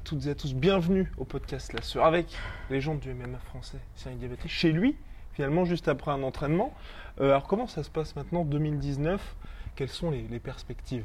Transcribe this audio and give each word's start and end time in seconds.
À 0.00 0.02
toutes 0.02 0.26
et 0.26 0.30
à 0.30 0.34
tous, 0.34 0.54
bienvenue 0.54 1.12
au 1.18 1.24
podcast 1.26 1.74
La 1.74 1.82
Sœur 1.82 2.06
avec 2.06 2.34
légende 2.70 3.00
du 3.00 3.12
MMA 3.12 3.38
français, 3.38 3.76
Cyril 3.96 4.16
Diabaté, 4.16 4.48
chez 4.48 4.72
lui, 4.72 4.96
finalement 5.34 5.66
juste 5.66 5.88
après 5.88 6.10
un 6.10 6.22
entraînement. 6.22 6.72
Euh, 7.20 7.26
alors 7.26 7.46
comment 7.46 7.66
ça 7.66 7.82
se 7.82 7.90
passe 7.90 8.16
maintenant, 8.16 8.46
2019 8.46 9.36
Quelles 9.76 9.90
sont 9.90 10.10
les, 10.10 10.22
les 10.22 10.38
perspectives? 10.38 11.04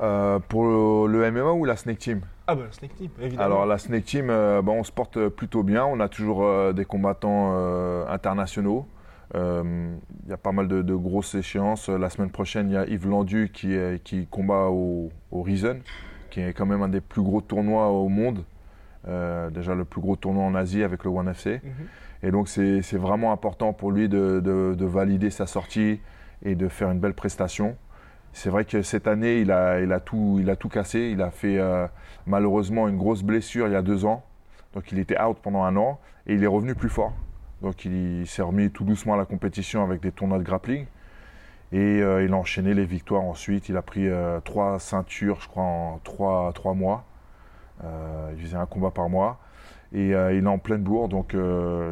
Euh, 0.00 0.38
pour 0.38 0.62
le, 0.64 1.18
le 1.18 1.30
MMA 1.32 1.52
ou 1.52 1.64
la 1.64 1.74
Snake 1.74 1.98
Team? 1.98 2.20
Ah 2.46 2.54
bah 2.54 2.62
la 2.66 2.72
Snake 2.72 2.94
Team, 2.94 3.10
évidemment. 3.20 3.42
Alors 3.44 3.66
la 3.66 3.78
Snake 3.78 4.04
Team, 4.04 4.30
euh, 4.30 4.62
bah, 4.62 4.70
on 4.70 4.84
se 4.84 4.92
porte 4.92 5.28
plutôt 5.30 5.64
bien. 5.64 5.84
On 5.84 5.98
a 5.98 6.08
toujours 6.08 6.72
des 6.74 6.84
combattants 6.84 7.56
internationaux. 8.06 8.86
Il 9.34 10.28
y 10.28 10.32
a 10.32 10.36
pas 10.36 10.52
mal 10.52 10.68
de, 10.68 10.82
de 10.82 10.94
grosses 10.94 11.34
échéances. 11.34 11.88
La 11.88 12.08
semaine 12.08 12.30
prochaine, 12.30 12.70
il 12.70 12.74
y 12.74 12.76
a 12.76 12.86
Yves 12.86 13.08
Landu 13.08 13.50
qui 13.52 14.28
combat 14.30 14.68
au, 14.68 15.10
au 15.32 15.42
Reason, 15.42 15.80
qui 16.34 16.40
est 16.40 16.52
quand 16.52 16.66
même 16.66 16.82
un 16.82 16.88
des 16.88 17.00
plus 17.00 17.22
gros 17.22 17.40
tournois 17.40 17.90
au 17.90 18.08
monde. 18.08 18.42
Euh, 19.06 19.50
déjà 19.50 19.74
le 19.76 19.84
plus 19.84 20.00
gros 20.00 20.16
tournoi 20.16 20.42
en 20.42 20.56
Asie 20.56 20.82
avec 20.82 21.04
le 21.04 21.10
One 21.10 21.28
FC. 21.28 21.60
Mhm. 21.62 21.70
Et 22.24 22.30
donc 22.32 22.48
c'est 22.48 22.80
vraiment 22.96 23.30
important 23.30 23.72
pour 23.72 23.92
lui 23.92 24.08
de, 24.08 24.40
de- 24.40 24.74
de 24.76 24.84
valider 24.84 25.30
sa 25.30 25.46
sortie 25.46 26.00
et 26.44 26.56
de 26.56 26.66
faire 26.68 26.90
une 26.90 26.98
belle 26.98 27.14
prestation. 27.14 27.76
C'est 28.32 28.50
vrai 28.50 28.64
que 28.64 28.82
cette 28.82 29.06
année, 29.06 29.38
il 29.38 29.52
a, 29.52 29.80
il 29.80 29.92
a, 29.92 30.00
tout, 30.00 30.38
il 30.40 30.50
a 30.50 30.56
tout 30.56 30.68
cassé. 30.68 31.10
Il 31.12 31.22
a 31.22 31.30
fait 31.30 31.56
euh, 31.56 31.86
malheureusement 32.26 32.88
une 32.88 32.96
grosse 32.96 33.22
blessure 33.22 33.68
il 33.68 33.72
y 33.72 33.76
a 33.76 33.82
deux 33.82 34.04
ans. 34.04 34.24
Donc 34.72 34.90
il 34.90 34.98
était 34.98 35.20
out 35.22 35.36
pendant 35.40 35.62
un 35.62 35.76
an 35.76 36.00
et 36.26 36.34
il 36.34 36.42
est 36.42 36.48
revenu 36.48 36.74
plus 36.74 36.88
fort. 36.88 37.12
Donc 37.62 37.84
il, 37.84 38.26
s'est 38.26 38.42
remis 38.42 38.70
tout 38.72 38.82
doucement 38.82 39.14
à 39.14 39.16
la 39.16 39.24
compétition 39.24 39.84
avec 39.84 40.00
des 40.02 40.10
tournois 40.10 40.38
de 40.38 40.42
grappling. 40.42 40.86
Et 41.74 42.00
euh, 42.02 42.24
il 42.24 42.32
a 42.32 42.36
enchaîné 42.36 42.72
les 42.72 42.84
victoires 42.86 43.24
ensuite. 43.24 43.68
Il 43.68 43.76
a 43.76 43.82
pris 43.82 44.08
euh, 44.08 44.38
trois 44.40 44.78
ceintures, 44.78 45.40
je 45.40 45.48
crois, 45.48 45.64
en 45.64 46.00
trois, 46.04 46.52
trois 46.54 46.72
mois. 46.72 47.04
Euh, 47.82 48.30
il 48.36 48.42
faisait 48.42 48.56
un 48.56 48.66
combat 48.66 48.92
par 48.92 49.08
mois. 49.10 49.40
Et 49.92 50.08
il 50.08 50.12
est 50.44 50.46
en 50.46 50.58
pleine 50.58 50.82
bourre, 50.82 51.08
donc 51.08 51.36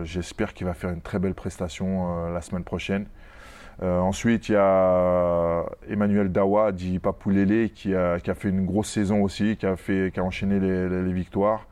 j'espère 0.02 0.54
qu'il 0.54 0.66
va 0.66 0.74
faire 0.74 0.90
une 0.90 1.02
très 1.02 1.20
belle 1.20 1.34
prestation 1.34 2.26
la 2.32 2.40
semaine 2.40 2.64
prochaine. 2.64 3.06
Ensuite, 3.80 4.48
il 4.48 4.52
y 4.52 4.56
a 4.56 5.64
Emmanuel 5.88 6.32
Dawa, 6.32 6.72
dit 6.72 6.98
Papoulélé, 6.98 7.70
qui 7.70 7.94
a, 7.94 8.18
qui 8.18 8.28
a 8.28 8.34
fait 8.34 8.48
une 8.48 8.66
grosse 8.66 8.90
saison 8.90 9.22
aussi, 9.22 9.56
qui 9.56 9.66
a, 9.66 9.76
enchaîné 10.24 10.58
les, 10.58 10.88
les- 10.88 11.12
victoires. 11.12 11.68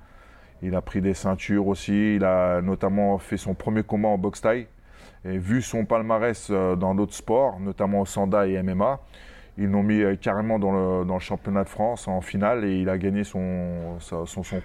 Il 0.63 0.77
a 0.77 0.81
pris 0.83 1.01
des 1.01 1.15
ceintures 1.15 1.67
aussi. 1.67 2.15
Il 2.15 2.25
a 2.25 2.63
notamment 2.63 3.19
fait 3.19 3.37
son 3.37 3.55
premier 3.55 3.83
combat 3.83 4.11
en 4.11 4.19
boxe 4.19 4.41
thaï. 4.41 4.69
Et 5.25 5.37
vu 5.37 5.61
son 5.61 5.85
palmarès 5.85 6.49
euh, 6.51 6.77
dans 6.77 6.95
d'autres 6.95 7.15
sports, 7.15 7.61
notamment 7.61 8.01
au 8.01 8.07
Sanda 8.07 8.47
et 8.47 8.63
MMA, 8.63 9.01
ils 9.59 9.71
l'ont 9.71 9.83
mis 9.83 10.01
euh, 10.01 10.17
carrément 10.17 10.59
dans 10.59 11.05
le, 11.05 11.19
championnat 11.19 11.65
de 11.65 11.69
France 11.69 12.09
en 12.09 12.23
finale 12.23 12.65
et 12.65 12.81
il 12.81 12.89
a 12.89 12.97
gagné 12.97 13.25
son, 13.25 13.99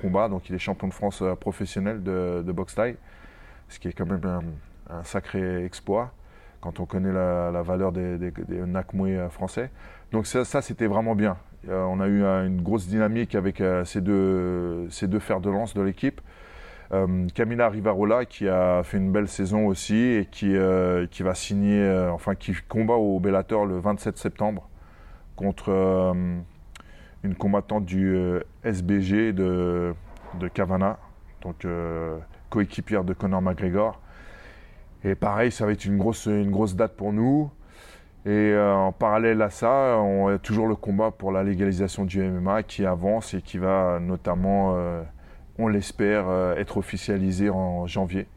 combat. 0.02 0.30
Donc 0.30 0.50
il 0.50 0.56
est 0.56 0.60
champion 0.60 0.88
de 0.88 0.94
France 0.94 1.22
euh, 1.22 1.36
professionnel 1.36 2.04
de, 2.04 2.52
boxe 2.54 2.76
thaï, 2.76 2.96
ce 3.68 3.80
qui 3.80 3.90
est 3.90 3.92
quand 3.92 4.06
même 4.06 4.22
un, 4.90 5.04
sacré 5.04 5.66
exploit 5.66 6.14
quand 6.62 6.80
on 6.80 6.86
connaît 6.86 7.12
la, 7.12 7.62
valeur 7.62 7.92
des, 7.92 8.18
des, 8.18 8.32
Nakmoué 8.66 9.28
français. 9.30 9.70
Donc 10.12 10.26
ça, 10.26 10.46
c'était 10.62 10.88
vraiment 10.88 11.14
bien. 11.16 11.38
On 11.68 12.00
a 12.00 12.08
eu 12.08 12.24
une 12.24 12.62
grosse 12.62 12.88
dynamique 12.88 13.36
avec 13.36 13.62
ces, 13.84 14.02
deux, 14.02 14.88
ces 14.90 15.08
deux 15.08 15.20
fers 15.20 15.42
de 15.42 15.50
lance 15.52 15.76
de 15.76 15.82
l'équipe. 15.82 16.22
Euh, 16.94 17.28
Camila 17.34 17.69
Rivarola 17.69 18.25
qui 18.25 18.47
a 18.47 18.84
fait 18.84 18.97
une 18.97 19.12
belle 19.12 19.28
saison 19.28 19.66
aussi 19.66 19.96
et 19.96 20.28
qui, 20.29 20.56
euh, 20.56 21.07
qui 21.07 21.23
va 21.23 21.34
signer, 21.34 21.81
euh, 21.81 22.12
enfin 22.12 22.35
qui 22.35 22.53
combat 22.68 22.94
au 22.94 23.19
Bellator 23.19 23.66
le 23.66 23.79
27 23.79 24.18
septembre 24.18 24.69
contre 25.35 25.69
euh, 25.69 26.13
une 27.23 27.35
combattante 27.35 27.85
du 27.85 28.16
SBG 28.63 29.34
de, 29.34 29.96
de 30.40 30.47
Cavana, 30.47 31.00
donc 31.41 31.66
coéquipière 32.51 33.03
de 33.03 33.13
Conor 33.13 33.41
McGregor. 33.41 34.00
Et 35.03 35.16
pareil, 35.16 35.52
ça 35.52 35.66
va 35.66 35.72
être 35.72 35.85
une 35.85 35.97
grosse, 35.97 36.28
une 36.28 36.52
grosse 36.52 36.75
date 36.75 36.96
pour 36.96 37.13
nous. 37.13 37.50
Et 38.28 38.56
en 38.56 38.91
parallèle 38.91 39.41
à 39.41 39.50
ça, 39.50 39.97
on 39.97 40.28
a 40.28 40.38
toujours 40.38 40.67
le 40.67 40.75
combat 40.75 41.09
pour 41.09 41.31
la 41.31 41.44
légalisation 41.44 42.06
du 42.06 42.22
MMA 42.22 42.62
qui 42.62 42.85
avance 42.85 43.34
et 43.34 43.41
qui 43.41 43.57
va 43.57 44.00
notamment, 44.00 44.78
on 45.58 45.68
l'espère, 45.68 46.28
euh, 46.28 46.56
être 46.56 46.78
officialisé 46.78 47.50
en 47.50 47.88
janvier, 47.88 48.28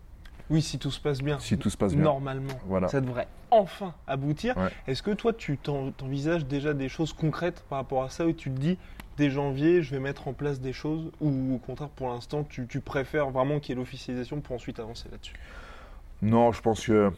Oui, 0.51 0.62
si 0.62 0.79
tout 0.79 0.91
se 0.91 1.01
passe 1.01 1.21
bien. 1.21 1.39
si 1.39 1.59
tout 1.59 1.71
se 1.71 1.77
passe 1.77 1.95
bien. 1.95 2.05
Normalement, 2.05 2.55
Voilà. 2.67 2.89
ça 2.89 3.01
devrait 3.01 3.29
enfin 3.51 3.95
aboutir. 4.06 4.56
Ouais. 4.56 4.69
Est-ce 4.87 5.03
que 5.03 5.11
toi, 5.11 5.33
tu 5.33 5.57
t'en- 5.59 5.91
t'envisages 5.91 6.47
déjà 6.47 6.75
des 6.75 6.89
choses 6.89 7.12
concrètes 7.12 7.65
par 7.69 7.78
rapport 7.78 8.03
à 8.03 8.11
ça 8.11 8.27
où 8.27 8.33
tu 8.33 8.51
te 8.51 8.59
dis, 8.59 8.78
dès 9.17 9.31
janvier, 9.31 9.83
je 9.83 9.91
vais 9.91 10.01
mettre 10.01 10.28
en 10.28 10.33
place 10.33 10.61
des 10.61 10.73
choses 10.73 11.11
ou 11.21 11.55
au 11.55 11.59
contraire, 11.59 11.89
pour 11.91 12.09
l'instant, 12.09 12.45
tu, 12.45 12.67
tu 12.67 12.81
préfères 12.81 13.31
vraiment 13.31 13.59
qu'il 13.61 13.71
y 13.71 13.73
ait 13.73 13.81
l'officialisation 13.81 14.41
pour 14.41 14.55
ensuite 14.57 14.78
avancer 14.81 15.09
là-dessus? 15.11 15.34
Non, 16.23 16.53
je 16.53 16.61
pense 16.62 16.87
que 16.87 17.11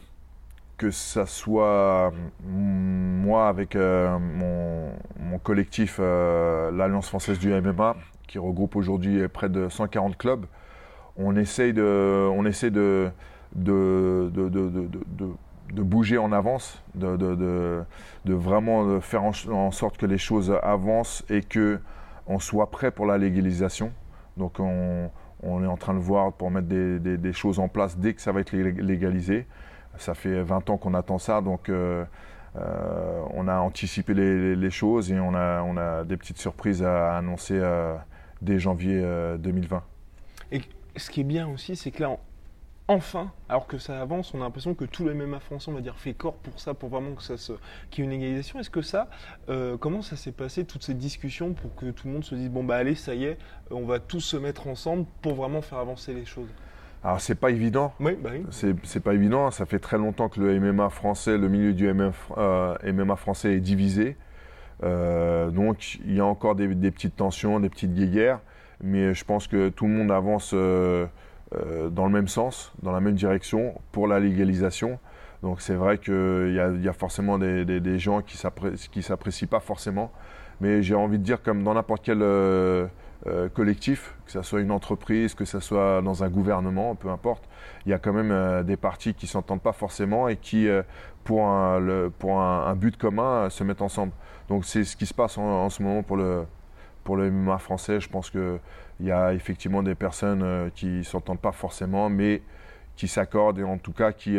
que 0.77 0.91
ça 0.91 1.27
soit 1.27 2.10
mm, 2.43 3.22
moi 3.22 3.49
avec 3.49 3.77
euh, 3.77 4.19
mon, 4.19 4.91
mon 5.19 5.39
collectif, 5.39 5.97
euh, 6.00 6.71
l'Alliance 6.71 7.06
française 7.09 7.39
du 7.39 7.53
MMA, 7.53 7.97
qui 8.30 8.38
regroupe 8.38 8.76
aujourd'hui 8.76 9.26
près 9.26 9.48
de 9.48 9.68
140 9.68 10.16
clubs, 10.16 10.46
on 11.16 11.34
essaye 11.34 11.72
de, 11.72 12.28
on 12.32 12.46
essaie 12.46 12.70
de, 12.70 13.10
de, 13.56 14.30
de, 14.32 14.48
de, 14.48 15.82
bouger 15.82 16.16
en 16.16 16.30
avance, 16.30 16.80
de, 16.94 17.84
vraiment 18.24 19.00
faire 19.00 19.24
en, 19.24 19.70
sorte 19.72 19.96
que 19.98 20.06
les 20.06 20.16
choses 20.16 20.56
avancent 20.62 21.24
et 21.28 21.42
que 21.42 21.80
on 22.28 22.38
soit 22.38 22.70
prêt 22.70 22.92
pour 22.92 23.04
la 23.04 23.18
légalisation. 23.18 23.91
Donc 24.36 24.60
on, 24.60 25.10
est 25.64 25.66
en 25.66 25.76
train 25.76 25.94
de 25.94 25.98
voir 25.98 26.32
pour 26.32 26.52
mettre 26.52 26.68
des, 26.68 27.00
des- 27.00 27.32
choses 27.32 27.58
en 27.58 27.66
place 27.66 27.98
dès 27.98 28.14
que 28.14 28.20
ça 28.22 28.30
va 28.30 28.41
être 28.41 28.52
lé- 28.52 28.70
légalisé. 28.70 29.48
Ça 29.98 30.14
fait 30.14 30.41
20 30.41 30.70
ans 30.70 30.76
qu'on 30.76 30.94
attend 30.94 31.18
ça, 31.18 31.41
donc 31.41 31.68
euh, 31.68 32.04
euh, 32.56 33.22
on 33.34 33.48
a 33.48 33.59
anticipé 33.59 34.15
les, 34.15 34.38
les- 34.38 34.56
les 34.56 34.71
choses 34.71 35.10
et 35.10 35.18
on 35.18 35.34
a, 35.34 35.62
on 35.62 35.76
a 35.76 36.04
des 36.04 36.16
petites 36.16 36.38
surprises 36.38 36.84
à 36.84 37.16
annoncer 37.16 37.59
euh, 37.59 37.97
dès 38.42 38.59
janvier 38.59 39.01
euh, 39.03 39.37
2020. 39.39 39.83
Et 40.53 40.60
ce 40.97 41.10
qui 41.10 41.21
est 41.21 41.25
bien 41.25 41.48
aussi, 41.48 41.77
c'est 41.77 41.91
que 41.91 42.03
là, 42.03 42.10
en- 42.10 42.21
enfin, 42.89 43.33
alors 43.48 43.66
que 43.66 43.78
ça 43.78 44.01
avance, 44.01 44.34
on 44.34 44.41
a 44.41 44.45
l'impression 44.45 44.75
que 44.75 44.84
tout 44.84 45.04
le 45.04 45.13
MMA 45.15 45.41
français, 45.41 45.71
on 45.71 45.75
va 45.75 45.81
dire, 45.81 45.97
fait 45.97 46.15
corps 46.15 46.34
pour 46.37 46.59
ça, 46.60 46.75
pour 46.75 46.89
vraiment 46.89 47.13
que 47.15 47.22
ça 47.22 47.37
se, 47.37 47.53
qu'il 47.91 48.04
y 48.04 48.09
ait 48.09 48.10
une 48.10 48.21
égalisation. 48.21 48.59
Est-ce 48.59 48.71
que 48.71 48.83
ça, 48.83 49.09
euh, 49.48 49.77
comment 49.77 50.03
ça 50.03 50.16
s'est 50.16 50.33
passé, 50.33 50.65
toutes 50.65 50.83
ces 50.83 50.95
discussions, 50.95 51.53
pour 51.53 51.75
que 51.77 51.91
tout 51.91 52.09
le 52.09 52.15
monde 52.15 52.25
se 52.25 52.34
dise, 52.34 52.51
bon 52.51 52.65
bah 52.65 52.77
allez, 52.77 52.95
ça 52.97 53.15
y 53.15 53.25
est, 53.25 53.39
on 53.71 53.84
va 53.87 54.01
tous 54.01 54.21
se 54.21 54.37
mettre 54.37 54.66
ensemble 54.66 55.07
pour 55.22 55.34
vraiment 55.34 55.63
faire 55.63 55.78
avancer 55.78 56.15
les 56.15 56.25
choses? 56.25 56.48
Alors 57.03 57.21
c'est 57.21 57.34
pas 57.34 57.51
évident, 57.51 57.95
Oui, 58.01 58.13
bah 58.21 58.31
oui. 58.33 58.43
c'est 58.51 58.75
c'est 58.84 59.01
pas 59.01 59.15
évident. 59.15 59.51
Ça 59.51 59.65
fait 59.65 59.78
très 59.78 59.97
longtemps 59.97 60.28
que 60.28 60.39
le 60.41 60.54
MMA 60.57 60.91
français, 60.91 61.39
le 61.39 61.48
milieu 61.48 61.72
du 61.72 61.86
MMA, 61.89 62.13
euh, 62.36 62.77
MMA 62.83 63.16
français 63.16 63.54
est 63.54 63.60
divisé. 63.60 64.16
Euh, 64.82 65.50
donc 65.50 65.98
il 66.04 66.15
y 66.15 66.21
a 66.21 66.24
encore 66.24 66.54
des, 66.54 66.68
petites 66.91 67.16
tensions, 67.16 67.60
des 67.60 67.68
petites 67.68 67.94
guéguerres, 67.94 68.41
mais 68.82 69.15
je 69.15 69.24
pense 69.24 69.47
que 69.47 69.68
tout 69.68 69.86
le 69.86 69.92
monde 69.92 70.10
avance 70.10 70.53
euh, 70.54 71.06
euh, 71.54 71.88
dans 71.91 72.06
le 72.06 72.12
même 72.12 72.28
sens, 72.28 72.72
dans 72.82 72.92
la 72.92 73.00
même 73.00 73.15
direction 73.15 73.74
pour 73.92 74.06
la 74.06 74.21
légalisation. 74.21 74.98
Donc 75.42 75.60
c'est 75.60 75.74
vrai 75.74 75.98
qu'il 75.98 76.53
y, 76.54 76.88
a 76.88 76.92
forcément 76.92 77.38
des, 77.38 77.98
gens 77.98 78.21
qui 78.21 78.38
ne 78.97 79.03
s'apprécient 79.03 79.48
pas 79.48 79.60
forcément. 79.60 80.12
Mais 80.60 80.83
j'ai 80.83 80.94
envie 80.94 81.18
de 81.18 81.24
dire, 81.24 81.42
comme 81.42 81.65
dans 81.65 81.72
n'importe 81.72 82.03
quel 82.04 82.18
collectif, 83.54 84.15
que 84.26 84.33
ce 84.33 84.42
soit 84.42 84.60
une 84.60 84.71
entreprise, 84.71 85.34
que 85.34 85.47
ce 85.47 85.59
soit 85.59 86.03
dans 86.03 86.22
un 86.24 86.28
gouvernement, 86.28 86.94
peu 86.94 87.09
importe, 87.09 87.48
il 87.86 87.91
y 87.91 87.94
a 87.94 87.98
quand 87.98 88.12
même 88.12 88.65
des 88.65 88.76
partis 88.76 89.15
qui 89.15 89.24
ne 89.24 89.30
s'entendent 89.30 89.62
pas 89.62 89.72
forcément 89.72 90.28
et 90.28 90.36
qui, 90.36 90.68
pour 91.24 91.47
un, 91.48 92.74
but 92.76 92.98
commun, 92.98 93.48
se 93.48 93.65
mettent 93.65 93.80
ensemble. 93.80 94.12
Donc 94.50 94.66
c'est 94.66 94.84
ce 94.84 94.97
qui 94.97 95.06
se 95.06 95.14
passe 95.14 95.38
en, 95.38 95.70
ce 95.70 95.82
moment 95.82 96.02
pour 96.02 96.18
le, 96.18 96.44
pour 97.02 97.16
le 97.16 97.30
MMA 97.30 97.56
français. 97.56 98.00
Je 98.00 98.08
pense 98.10 98.28
qu'il 98.28 98.60
y 99.00 99.10
a 99.10 99.32
effectivement 99.32 99.82
des 99.82 99.94
personnes 99.94 100.70
qui 100.74 100.86
ne 100.86 101.02
s'entendent 101.02 101.41
pas 101.41 101.52
forcément, 101.52 102.10
mais 102.10 102.42
qui 102.97 103.08
s'accordent 103.08 103.58
et 103.58 103.64
en 103.64 103.78
tout 103.78 103.92
cas 103.92 104.12
qui 104.12 104.38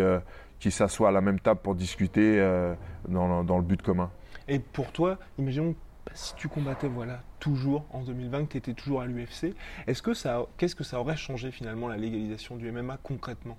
qui 0.61 0.71
s'assoient 0.71 1.09
à 1.09 1.11
la 1.11 1.21
même 1.21 1.39
table 1.39 1.59
pour 1.61 1.75
discuter 1.75 2.39
euh, 2.39 2.73
dans, 3.09 3.57
le 3.57 3.63
but 3.63 3.81
commun. 3.81 4.11
Et 4.47 4.59
pour 4.59 4.91
toi, 4.91 5.17
imaginons 5.37 5.75
si 6.13 6.35
tu 6.35 6.47
combattais 6.47 6.87
voilà 6.87 7.21
toujours 7.39 7.83
en 7.91 8.01
2020, 8.03 8.45
que 8.45 8.51
tu 8.51 8.57
étais 8.57 8.73
toujours 8.73 9.01
à 9.01 9.07
l'UFC, 9.07 9.55
est-ce 9.87 10.01
que 10.01 10.13
ça, 10.13 10.45
qu'est-ce 10.57 10.75
que 10.75 10.83
ça 10.83 10.99
aurait 10.99 11.17
changé 11.17 11.51
finalement 11.51 11.87
la 11.87 11.97
légalisation 11.97 12.57
du 12.57 12.71
MMA 12.71 12.99
concrètement? 13.01 13.57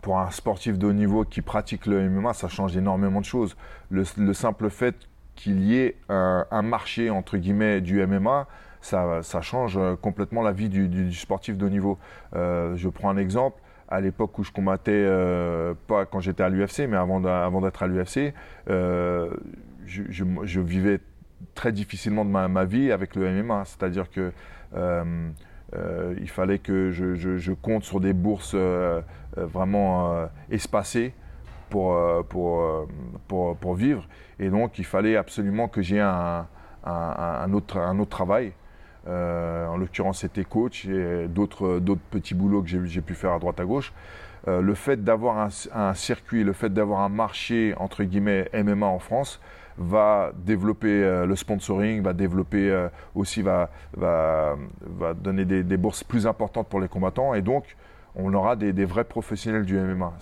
Pour 0.00 0.18
un 0.20 0.30
sportif 0.30 0.78
de 0.78 0.86
haut 0.86 0.92
niveau 0.92 1.24
qui 1.24 1.42
pratique 1.42 1.86
le 1.86 2.08
MMA, 2.08 2.34
ça 2.34 2.48
change 2.48 2.76
énormément 2.76 3.20
de 3.20 3.26
choses. 3.26 3.56
Le, 3.90 4.04
simple 4.32 4.70
fait 4.70 4.94
qu'il 5.40 5.62
y 5.64 5.78
ait 5.78 5.96
un, 6.08 6.62
marché 6.62 7.08
entre 7.08 7.38
guillemets 7.38 7.80
du 7.80 8.04
MMA, 8.06 8.46
ça, 8.82 9.22
change 9.40 9.78
complètement 10.02 10.42
la 10.42 10.52
vie 10.52 10.68
du, 10.68 11.12
sportif 11.14 11.56
de 11.56 11.66
haut 11.66 11.70
niveau. 11.70 11.98
Euh, 12.34 12.76
je 12.76 12.88
prends 12.88 13.08
un 13.08 13.16
exemple 13.16 13.60
à 13.88 14.00
l'époque 14.00 14.38
où 14.38 14.44
je 14.44 14.52
combattais, 14.52 14.92
euh, 14.92 15.74
pas 15.88 16.04
quand 16.04 16.20
j'étais 16.20 16.42
à 16.42 16.48
l'UFC, 16.48 16.86
mais 16.88 16.96
avant 16.96 17.20
d'être 17.60 17.82
à 17.82 17.86
l'UFC, 17.86 18.34
euh, 18.68 19.30
je, 19.86 20.60
vivais 20.60 21.00
très 21.54 21.72
difficilement 21.72 22.24
de 22.24 22.30
ma, 22.30 22.64
vie 22.64 22.92
avec 22.92 23.16
le 23.16 23.42
MMA. 23.42 23.64
C'est-à-dire 23.64 24.10
que 24.10 24.32
euh, 24.76 25.30
il 26.20 26.28
fallait 26.28 26.58
que 26.58 26.90
je, 26.90 27.52
compte 27.52 27.82
sur 27.82 28.00
des 28.00 28.12
bourses 28.12 28.54
vraiment 29.36 30.28
espacées 30.50 31.12
pour, 31.70 31.96
pour, 32.28 33.56
pour, 33.56 33.74
vivre. 33.74 34.06
Et 34.38 34.50
donc, 34.50 34.78
il 34.78 34.84
fallait 34.84 35.16
absolument 35.16 35.68
que 35.68 35.80
j'ai 35.80 36.00
un, 36.00 36.46
un, 36.84 37.52
autre, 37.52 37.78
un 37.78 37.98
autre 37.98 38.10
travail. 38.10 38.52
Euh, 39.08 39.66
en 39.66 39.76
l'occurrence, 39.76 40.20
c'était 40.20 40.44
coach 40.44 40.84
et 40.86 41.26
d'autres 41.28 41.80
petits 42.10 42.34
boulots 42.34 42.62
que 42.62 42.84
j'ai 42.84 43.00
pu 43.00 43.14
faire 43.14 43.32
à 43.32 43.38
droite 43.38 43.60
à 43.60 43.64
gauche. 43.64 43.92
Euh, 44.48 44.60
le 44.60 44.74
fait 44.74 45.02
d'avoir 45.02 45.50
un, 45.72 45.94
circuit, 45.94 46.44
le 46.44 46.52
fait 46.52 46.72
d'avoir 46.72 47.00
un 47.00 47.08
marché 47.08 47.74
entre 47.76 48.04
guillemets 48.04 48.48
MMA 48.54 48.86
en 48.86 48.98
France 48.98 49.40
va 49.76 50.32
développer 50.34 50.88
euh, 50.88 51.26
le 51.26 51.36
sponsoring, 51.36 52.02
va 52.02 52.12
développer 52.12 52.88
aussi, 53.14 53.42
va, 53.42 53.70
va, 53.96 54.56
va 54.80 55.14
donner 55.14 55.44
des, 55.44 55.76
bourses 55.76 56.04
plus 56.04 56.26
importantes 56.26 56.68
pour 56.68 56.80
les 56.80 56.88
combattants 56.88 57.34
et 57.34 57.42
donc 57.42 57.76
on 58.14 58.32
aura 58.34 58.56
des, 58.56 58.84
vrais 58.84 59.04
professionnels 59.04 59.64
du 59.64 59.78
MMA, 59.78 60.12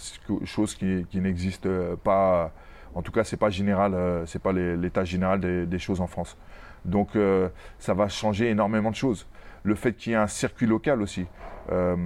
chose 0.44 0.74
qui, 0.74 1.06
n'existe 1.14 1.68
pas. 2.04 2.52
En 2.94 3.02
tout 3.02 3.12
cas, 3.12 3.24
c'est 3.24 3.36
pas 3.36 3.50
général, 3.50 3.94
c'est 4.26 4.42
pas 4.42 4.52
l'état 4.52 5.04
général 5.04 5.40
des, 5.40 5.78
choses 5.78 6.00
en 6.00 6.06
France. 6.06 6.36
Donc 6.84 7.16
euh, 7.16 7.48
ça 7.78 7.94
va 7.94 8.08
changer 8.08 8.48
énormément 8.50 8.90
de 8.90 8.96
choses. 8.96 9.26
Le 9.62 9.74
fait 9.74 9.92
qu'il 9.94 10.12
y 10.12 10.14
ait 10.14 10.18
un 10.18 10.26
circuit 10.26 10.66
local 10.66 11.02
aussi. 11.02 11.26
Euh, 11.70 11.96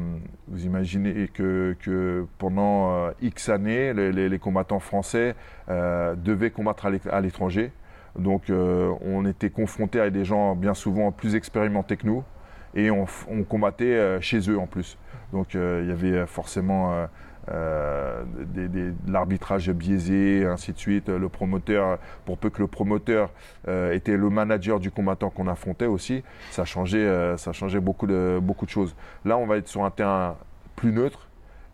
vous 0.49 0.65
imaginez 0.65 1.29
que, 1.29 2.27
pendant 2.39 2.93
euh, 2.93 3.11
X 3.21 3.49
années, 3.49 3.93
les, 3.93 4.39
combattants 4.39 4.81
français 4.81 5.35
devaient 5.69 6.51
combattre 6.51 6.91
à 7.11 7.21
l'étranger. 7.21 7.73
Donc 8.19 8.51
on 8.51 9.25
était 9.25 9.51
confronté 9.51 10.01
à 10.01 10.11
des 10.11 10.25
gens 10.25 10.55
bien 10.55 10.75
souvent 10.75 11.13
plus 11.13 11.35
expérimentés 11.35 11.97
que 11.97 12.07
nous 12.07 12.25
et 12.75 12.91
on, 12.91 13.07
combattait 13.49 14.21
chez 14.21 14.51
eux 14.51 14.59
en 14.59 14.67
plus. 14.67 14.97
Donc 15.33 15.55
il 15.55 15.87
y 15.87 15.93
avait 15.93 16.27
forcément 16.27 17.07
euh, 17.51 18.23
de 18.55 18.93
l'arbitrage 19.09 19.69
biaisé, 19.71 20.47
ainsi 20.47 20.73
de 20.73 20.79
suite. 20.79 21.09
Le 21.09 21.29
promoteur, 21.29 21.99
pour 22.25 22.39
peu 22.39 22.51
que 22.51 22.61
le 22.61 22.69
promoteur 22.69 23.31
euh, 23.67 23.93
était 23.93 24.17
le 24.17 24.31
manager 24.31 24.79
du 24.79 24.93
combattant 24.93 25.31
qu'on 25.31 25.49
affrontait 25.49 25.87
aussi, 25.87 26.23
ça 26.53 26.65
changeait, 26.65 26.99
euh, 26.99 27.37
ça 27.37 27.53
changeait 27.53 27.81
beaucoup 27.81 28.07
de, 28.07 28.39
beaucoup 28.41 28.65
de 28.65 28.71
choses. 28.71 28.95
Là, 29.25 29.39
on 29.39 29.47
va 29.47 29.57
être 29.57 29.67
sur 29.67 29.85
un 29.85 29.91
terrain 29.91 30.37
plus 30.77 30.93
neutre 30.93 31.29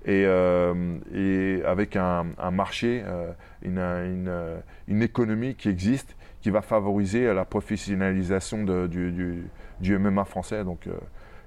et, 0.08 0.22
et 1.14 1.62
avec 1.64 1.94
un, 1.96 2.24
marché, 2.50 3.04
une, 3.62 3.78
une, 3.78 4.32
une, 4.88 5.02
économie 5.02 5.54
qui 5.54 5.68
existe, 5.68 6.16
qui 6.40 6.50
va 6.50 6.62
favoriser 6.62 7.32
la 7.32 7.44
professionnalisation 7.44 8.64
de, 8.64 8.86
du, 8.86 9.12
du, 9.12 9.46
du, 9.80 9.98
MMA 9.98 10.24
français. 10.24 10.64
Donc, 10.64 10.88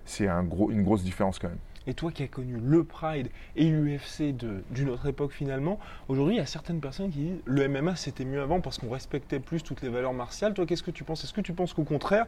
c'est 0.06 0.28
un 0.28 0.44
gros, 0.44 0.72
une 0.72 0.84
grosse 0.84 1.04
différence 1.04 1.40
quand 1.40 1.50
même. 1.50 1.58
Et 1.88 1.94
toi 1.94 2.12
qui 2.12 2.22
as 2.24 2.28
connu 2.28 2.58
le 2.63 2.84
Pride 2.84 3.30
et 3.56 3.69
l'UFC 3.69 4.36
d'une 4.69 4.90
autre 4.90 5.08
époque 5.08 5.31
finalement, 5.31 5.80
aujourd'hui 6.08 6.36
il 6.36 6.38
y 6.38 6.42
a 6.42 6.46
certaines 6.46 6.80
personnes 6.80 7.10
qui 7.10 7.19
disent 7.19 7.42
le 7.46 7.68
MMA 7.68 7.96
c'était 7.96 8.25
mieux 8.25 8.42
avant 8.42 8.62
parce 8.62 8.78
qu'on 8.78 8.90
respectait 8.90 9.40
plus 9.40 9.63
toutes 9.63 9.81
les 9.81 9.90
valeurs 9.90 10.13
martiales. 10.13 10.54
Toi 10.54 10.66
qu'est-ce 10.66 10.84
que 10.84 10.92
tu 10.92 11.04
penses? 11.04 11.24
Est-ce 11.24 11.34
que 11.34 11.42
tu 11.42 11.54
penses 11.54 11.74
qu'au 11.74 11.84
contraire, 11.84 12.28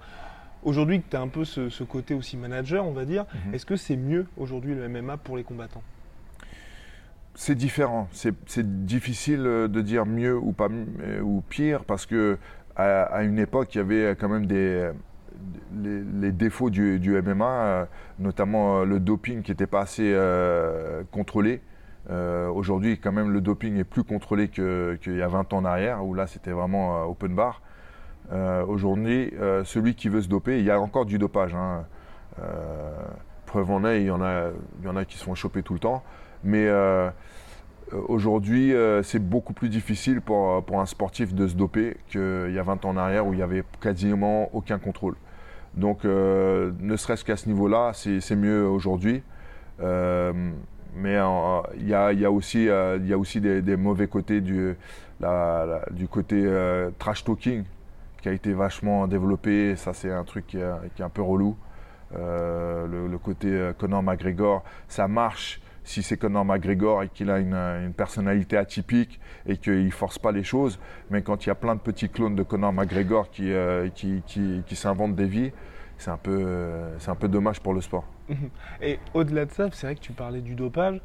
aujourd'hui 0.63 1.01
que 1.01 1.09
tu 1.09 1.15
as 1.15 1.21
un 1.21 1.27
peu 1.27 1.45
ce, 1.45 1.83
côté 1.83 2.15
aussi 2.15 2.35
manager 2.35 2.85
on 2.85 2.93
va 2.93 3.05
dire, 3.05 3.25
mhm. 3.45 3.53
est-ce 3.53 3.65
que 3.65 3.75
c'est 3.75 3.97
mieux 3.97 4.25
aujourd'hui 4.37 4.73
le 4.73 4.89
MMA 4.89 5.17
pour 5.17 5.37
les 5.37 5.43
combattants? 5.43 5.83
C'est 7.35 7.55
différent. 7.55 8.07
C'est 8.11 8.85
difficile 8.85 9.43
de 9.43 9.81
dire 9.81 10.05
mieux 10.05 10.37
ou 10.37 10.51
pas 10.51 10.67
ou 11.21 11.41
pire 11.49 11.83
parce 11.85 12.05
que 12.05 12.37
à 12.75 13.23
une 13.23 13.39
époque 13.39 13.75
il 13.75 13.77
y 13.77 13.81
avait 13.81 14.15
quand 14.15 14.29
même 14.29 14.45
des 14.45 14.91
les, 15.81 16.31
défauts 16.31 16.69
du, 16.69 17.21
MMA, 17.21 17.45
euh, 17.45 17.85
notamment 18.19 18.79
euh, 18.79 18.85
le 18.85 18.99
doping 18.99 19.41
qui 19.41 19.51
n'était 19.51 19.67
pas 19.67 19.81
assez 19.81 20.11
euh, 20.13 21.03
contrôlé. 21.11 21.61
Aujourd'hui, 22.09 22.99
quand 22.99 23.13
même, 23.13 23.31
le 23.31 23.39
doping 23.39 23.77
est 23.77 23.85
plus 23.85 24.03
contrôlé 24.03 24.49
qu'il 24.49 24.97
y 25.05 25.21
a 25.21 25.27
20 25.27 25.53
ans 25.53 25.57
en 25.59 25.65
arrière, 25.65 26.05
où 26.05 26.13
là, 26.13 26.27
c'était 26.27 26.51
vraiment 26.51 27.05
open 27.05 27.33
bar. 27.33 27.61
Aujourd'hui, 28.67 29.33
celui 29.63 29.95
qui 29.95 30.09
veut 30.09 30.21
se 30.21 30.27
doper, 30.27 30.59
il 30.59 30.65
y 30.65 30.69
a 30.69 30.81
encore 30.81 31.05
du 31.05 31.17
dopage. 31.17 31.55
Hein. 31.55 31.85
preuve 33.45 33.71
en 33.71 33.85
est, 33.85 34.01
il 34.01 34.07
y, 34.07 34.11
en 34.11 34.21
a, 34.21 34.49
il 34.81 34.85
y 34.85 34.89
en 34.89 34.97
a 34.97 35.05
qui 35.05 35.17
se 35.17 35.23
font 35.23 35.33
choper 35.33 35.63
tout 35.63 35.73
le 35.73 35.79
temps. 35.79 36.03
Mais 36.43 36.69
aujourd'hui, 38.07 38.73
c'est 39.03 39.19
beaucoup 39.19 39.53
plus 39.53 39.69
difficile 39.69 40.21
pour, 40.21 40.63
pour, 40.63 40.79
un 40.79 40.85
sportif 40.85 41.33
de 41.33 41.47
se 41.47 41.55
doper 41.55 41.97
qu'il 42.09 42.51
y 42.53 42.59
a 42.59 42.63
20 42.63 42.85
ans 42.85 42.89
en 42.89 42.97
arrière, 42.97 43.25
où 43.25 43.33
il 43.33 43.37
n'y 43.37 43.43
avait 43.43 43.63
quasiment 43.81 44.49
aucun 44.53 44.77
contrôle. 44.77 45.15
Donc, 45.75 46.05
euh, 46.05 46.71
ne 46.79 46.95
serait-ce 46.95 47.25
qu'à 47.25 47.37
ce, 47.37 47.47
niveau-là, 47.47 47.91
c'est 47.93 48.35
mieux 48.35 48.67
aujourd'hui. 48.67 49.23
Euh, 49.81 50.51
mais 50.95 51.17
il 51.77 51.87
y, 51.87 51.93
a, 51.95 52.31
aussi, 52.31 52.69
euh, 52.69 52.99
y 53.03 53.13
a 53.13 53.17
aussi 53.17 53.41
des, 53.41 53.75
mauvais 53.75 54.07
côtés 54.07 54.41
du, 54.41 54.75
du 55.91 56.07
côté 56.07 56.47
trash 56.99 57.23
talking 57.23 57.63
qui 58.21 58.29
a 58.29 58.31
été 58.31 58.53
vachement 58.53 59.07
développé. 59.07 59.75
Ça, 59.75 59.93
c'est 59.93 60.11
un 60.11 60.23
truc 60.23 60.47
qui 60.47 60.57
est, 60.57 61.01
un 61.01 61.09
peu 61.09 61.23
relou. 61.23 61.57
le, 62.15 63.17
côté 63.17 63.71
Conor 63.79 64.03
McGregor, 64.03 64.63
ça 64.87 65.07
marche 65.07 65.59
si 65.83 66.03
c'est 66.03 66.17
Conor 66.17 66.45
McGregor 66.45 67.03
et 67.03 67.09
qu'il 67.09 67.29
a 67.29 67.39
une, 67.39 67.93
personnalité 67.93 68.57
atypique 68.57 69.19
et 69.45 69.57
qu'il 69.57 69.91
force 69.91 70.19
pas 70.19 70.31
les 70.31 70.43
choses. 70.43 70.79
Mais 71.09 71.21
quand 71.21 71.45
il 71.45 71.49
y 71.49 71.51
a 71.51 71.55
plein 71.55 71.75
de 71.75 71.81
petits 71.81 72.09
clones 72.09 72.35
de 72.35 72.43
Conor 72.43 72.73
McGregor 72.73 73.29
qui, 73.29 73.51
euh, 73.51 73.89
s'inventent 74.71 75.15
des 75.15 75.27
vies, 75.27 75.51
c'est 75.97 76.11
un, 76.11 76.17
peu, 76.17 76.43
euh, 76.45 76.97
un 77.07 77.15
peu 77.15 77.27
dommage 77.27 77.59
pour 77.59 77.73
le 77.73 77.81
sport. 77.81 78.05
Et 78.81 78.99
au-delà 79.13 79.45
de 79.45 79.51
ça, 79.51 79.69
c'est 79.71 79.87
vrai 79.87 79.95
que 79.95 80.01
tu 80.01 80.13
parlais 80.13 80.41
du 80.41 80.55
dopage. 80.55 80.99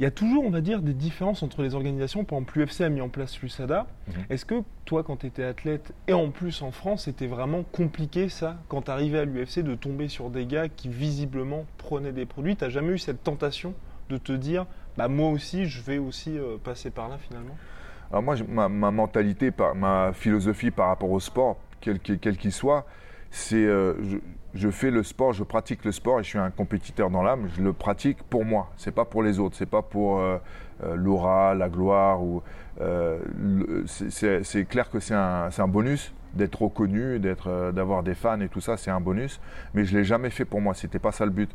Il 0.00 0.04
y 0.04 0.06
a 0.06 0.10
toujours, 0.12 0.44
on 0.44 0.50
va 0.50 0.60
dire, 0.60 0.80
des 0.80 0.94
différences 0.94 1.42
entre 1.42 1.62
les 1.62 1.74
organisations. 1.74 2.24
Par 2.24 2.38
exemple, 2.38 2.58
l'UFC 2.58 2.82
a 2.82 2.88
mis 2.88 3.00
en 3.00 3.08
place 3.08 3.40
l'USADA. 3.40 3.86
Mhm. 4.06 4.14
Est-ce 4.30 4.44
que 4.44 4.62
toi, 4.84 5.02
quand 5.02 5.16
tu 5.16 5.26
étais 5.26 5.42
athlète, 5.42 5.92
et 6.06 6.12
en 6.12 6.30
plus 6.30 6.62
en 6.62 6.70
France, 6.70 7.04
c'était 7.04 7.26
vraiment 7.26 7.64
compliqué 7.64 8.28
ça, 8.28 8.56
quand 8.68 8.82
tu 8.82 8.90
arrivais 8.92 9.18
à 9.18 9.24
l'UFC, 9.24 9.60
de 9.60 9.74
tomber 9.74 10.06
sur 10.08 10.30
des 10.30 10.46
gars 10.46 10.68
qui 10.68 10.88
visiblement 10.88 11.66
prenaient 11.78 12.12
des 12.12 12.26
produits? 12.26 12.54
Tu 12.54 12.64
n'as 12.64 12.70
jamais 12.70 12.92
eu 12.92 12.98
cette 12.98 13.24
tentation 13.24 13.74
de 14.08 14.18
te 14.18 14.32
dire, 14.32 14.66
bah, 14.96 15.08
moi 15.08 15.30
aussi, 15.30 15.66
je 15.66 15.82
vais 15.82 15.98
aussi 15.98 16.38
euh, 16.38 16.56
passer 16.62 16.90
par 16.90 17.08
là 17.08 17.18
finalement? 17.18 17.56
Alors 18.10 18.22
moi, 18.22 18.36
ma, 18.68 18.90
mentalité, 18.90 19.50
ma 19.74 20.12
philosophie 20.14 20.70
par 20.70 20.88
rapport 20.88 21.10
au 21.10 21.20
sport, 21.20 21.58
quel 21.80 21.98
qu'il 22.00 22.52
soit, 22.52 22.86
c'est 23.30 23.56
euh, 23.56 23.94
je, 24.54 24.70
fais 24.70 24.90
le 24.90 25.02
sport, 25.02 25.32
je 25.32 25.44
pratique 25.44 25.84
le 25.84 25.92
sport 25.92 26.20
et 26.20 26.22
je 26.22 26.28
suis 26.28 26.38
un 26.38 26.50
compétiteur 26.50 27.10
dans 27.10 27.22
l'âme. 27.22 27.48
Je 27.56 27.62
le 27.62 27.72
pratique 27.72 28.22
pour 28.22 28.44
moi, 28.44 28.70
c'est 28.76 28.94
pas 28.94 29.04
pour 29.04 29.22
les 29.22 29.38
autres, 29.38 29.56
c'est 29.56 29.66
pas 29.66 29.82
pour 29.82 30.18
euh, 30.18 30.38
euh, 30.84 30.94
l'aura, 30.96 31.54
la 31.54 31.68
gloire 31.68 32.22
ou 32.22 32.42
c'est 33.86 34.68
clair 34.68 34.90
que 34.90 35.00
c'est 35.00 35.14
un, 35.14 35.48
un, 35.56 35.68
bonus 35.68 36.14
d'être 36.34 36.62
reconnu, 36.62 37.18
d'être, 37.18 37.72
d'avoir 37.72 38.02
des 38.02 38.14
fans 38.14 38.40
et 38.40 38.48
tout 38.48 38.60
ça, 38.60 38.76
c'est 38.76 38.90
un 38.90 39.00
bonus. 39.00 39.40
Mais 39.74 39.84
je 39.84 39.96
l'ai 39.96 40.04
jamais 40.04 40.30
fait 40.30 40.44
pour 40.44 40.60
moi, 40.60 40.74
c'était 40.74 41.00
pas 41.00 41.12
ça 41.12 41.24
le 41.24 41.32
but. 41.32 41.50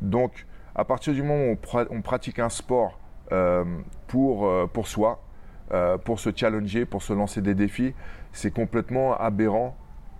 Donc 0.00 0.46
à 0.74 0.84
partir 0.84 1.12
du 1.12 1.22
moment 1.22 1.52
où 1.52 1.58
on, 1.90 2.02
pratique 2.02 2.38
un 2.38 2.48
sport 2.48 3.00
pour, 4.06 4.68
pour 4.68 4.86
soi, 4.86 5.20
pour 6.04 6.20
se 6.20 6.30
challenger, 6.34 6.84
pour 6.84 7.02
se 7.02 7.12
lancer 7.12 7.40
des 7.40 7.54
défis, 7.54 7.94
c'est 8.32 8.52
complètement 8.52 9.16
aberrant 9.16 9.76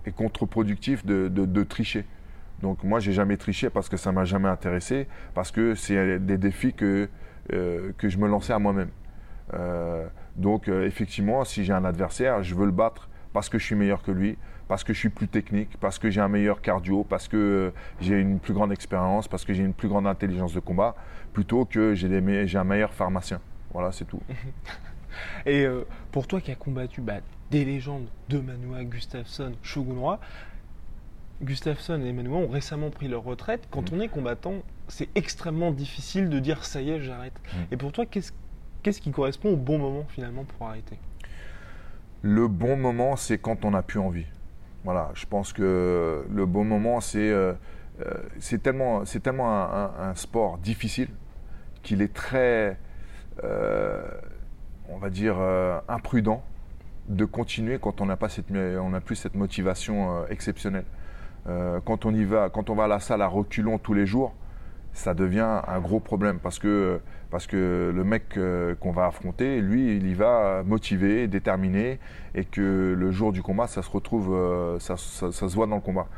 et 0.07 0.13
contre-productif 0.13 1.05
de, 1.05 1.29
de, 1.29 1.63
tricher. 1.63 2.05
Donc 2.63 2.85
moi, 2.85 3.01
j'ai 3.01 3.13
jamais 3.13 3.37
triché 3.37 3.71
parce 3.71 3.89
que 3.89 3.97
ça 3.97 4.13
m'a 4.13 4.25
jamais 4.25 4.49
intéressé, 4.49 5.09
parce 5.35 5.51
que 5.51 5.75
c'est 5.75 6.19
des 6.19 6.39
défis 6.39 6.73
que, 6.73 7.09
que 7.49 8.09
je 8.09 8.19
me 8.19 8.29
lançais 8.29 8.53
à 8.53 8.59
moi-même. 8.59 8.91
donc 10.37 10.69
effectivement, 10.69 11.45
si 11.45 11.65
j'ai 11.65 11.73
un 11.73 11.85
adversaire, 11.85 12.43
je 12.43 12.55
veux 12.55 12.67
le 12.67 12.73
battre 12.73 13.09
parce 13.33 13.49
que 13.49 13.59
je 13.59 13.65
suis 13.65 13.75
meilleur 13.75 14.03
que 14.03 14.11
lui, 14.11 14.37
parce 14.71 14.85
que 14.85 14.93
je 14.93 14.99
suis 15.01 15.09
plus 15.09 15.27
technique, 15.27 15.77
parce 15.81 15.99
que 15.99 16.11
j'ai 16.11 16.21
un 16.21 16.29
meilleur 16.29 16.61
cardio, 16.61 17.03
parce 17.03 17.27
que 17.27 17.37
euh, 17.37 17.71
j'ai 18.01 18.21
une 18.21 18.39
plus 18.39 18.55
grande 18.55 18.71
expérience, 18.71 19.27
parce 19.27 19.45
que 19.45 19.53
j'ai 19.53 19.65
une 19.65 19.75
plus 19.75 19.89
grande 19.89 20.07
intelligence 20.07 20.55
de 20.55 20.61
combat, 20.61 20.95
plutôt 21.33 21.65
que 21.65 21.95
j'ai 21.95 22.09
un 22.57 22.65
meilleur 22.65 22.93
pharmacien. 22.93 23.41
Voilà, 23.73 23.91
c'est 23.91 24.05
tout. 24.05 24.21
Et 25.47 25.65
euh, 25.65 25.83
pour 26.13 26.29
toi 26.29 26.41
qui 26.41 26.53
as 26.53 26.55
combattu 26.55 27.01
bah, 27.01 27.15
des 27.51 27.65
légendes 27.65 28.07
de 28.29 28.39
Manoa, 28.39 28.85
Gustafsson, 28.85 29.53
Shogun 29.63 30.19
Gustafsson 31.43 32.03
et 32.05 32.13
Manoa 32.13 32.37
ont 32.37 32.49
récemment 32.49 32.91
pris 32.91 33.09
leur 33.09 33.25
retraite. 33.25 33.67
Quand 33.71 33.91
mm. 33.91 33.95
on 33.95 34.01
est 34.01 34.09
combattant, 34.09 34.55
c'est 34.89 35.09
extrêmement 35.15 35.71
difficile 35.71 36.29
de 36.29 36.39
dire 36.39 36.65
ça 36.65 36.83
y 36.83 36.91
est, 36.91 37.01
j'arrête. 37.01 37.33
Mm. 37.33 37.59
Et 37.73 37.77
pour 37.77 37.93
toi, 37.93 38.05
qu'est-ce 38.07 39.01
qui 39.01 39.11
correspond 39.11 39.51
au 39.51 39.57
bon 39.57 39.79
moment 39.79 40.05
finalement 40.09 40.45
pour 40.45 40.69
arrêter? 40.69 40.99
Le 42.23 42.49
bon 42.49 42.77
moment, 42.77 43.17
c'est 43.17 43.39
quand 43.39 43.65
on 43.65 43.71
n'a 43.71 43.83
plus 43.83 43.99
envie. 43.99 44.27
Voilà, 44.85 45.11
je 45.15 45.27
pense 45.27 45.53
que 45.53 46.27
le 46.31 46.47
bon 46.47 46.65
moment, 46.65 47.01
c'est 47.01 47.31
euh, 47.31 47.53
euh, 48.01 48.59
tellement, 48.63 49.05
tellement 49.05 49.51
un, 49.51 50.15
sport 50.15 50.59
difficile 50.59 51.09
qu'il 51.83 52.03
est 52.03 52.13
très, 52.13 52.79
euh, 53.45 54.03
on 54.89 54.99
va 54.99 55.11
dire, 55.11 55.37
imprudent 55.89 56.43
de 57.11 57.25
continuer 57.25 57.79
quand 57.79 58.01
on 58.01 58.07
n'a 58.07 58.17
pas 58.17 58.29
cette, 58.29 58.47
on 58.51 58.99
plus 59.01 59.17
cette 59.17 59.35
motivation 59.35 60.27
exceptionnelle. 60.29 60.87
quand 61.45 62.07
on 62.07 62.15
y 62.15 62.25
va, 62.25 62.49
quand 62.49 62.71
on 62.71 62.75
va 62.75 62.85
à 62.85 62.89
la 62.89 63.01
salle 63.01 63.21
à 63.21 63.27
reculons 63.27 63.79
tous 63.79 63.95
les 63.95 64.07
jours, 64.07 64.35
ça 64.93 65.15
devient 65.15 65.61
un 65.67 65.81
gros 65.81 66.01
problème 66.01 66.39
parce 66.41 66.59
que, 66.59 67.01
parce 67.31 67.47
que 67.47 67.93
le 67.95 68.05
mec 68.05 68.37
euh, 68.37 68.75
qu'on 68.75 68.91
va 68.91 69.07
affronter, 69.07 69.61
lui, 69.61 69.97
il 69.97 70.07
y 70.07 70.15
va 70.15 70.63
motivé, 70.65 71.29
déterminé, 71.29 71.99
et 72.35 72.45
que 72.45 72.95
le 72.97 73.11
jour 73.11 73.33
du 73.33 73.43
combat, 73.43 73.67
ça 73.67 73.83
se 73.83 73.91
retrouve, 73.91 74.35
euh, 74.35 74.79
ça, 74.79 74.97
se 74.97 75.55
voit 75.55 75.67
dans 75.67 75.77
le 75.77 75.81
combat. 75.81 76.09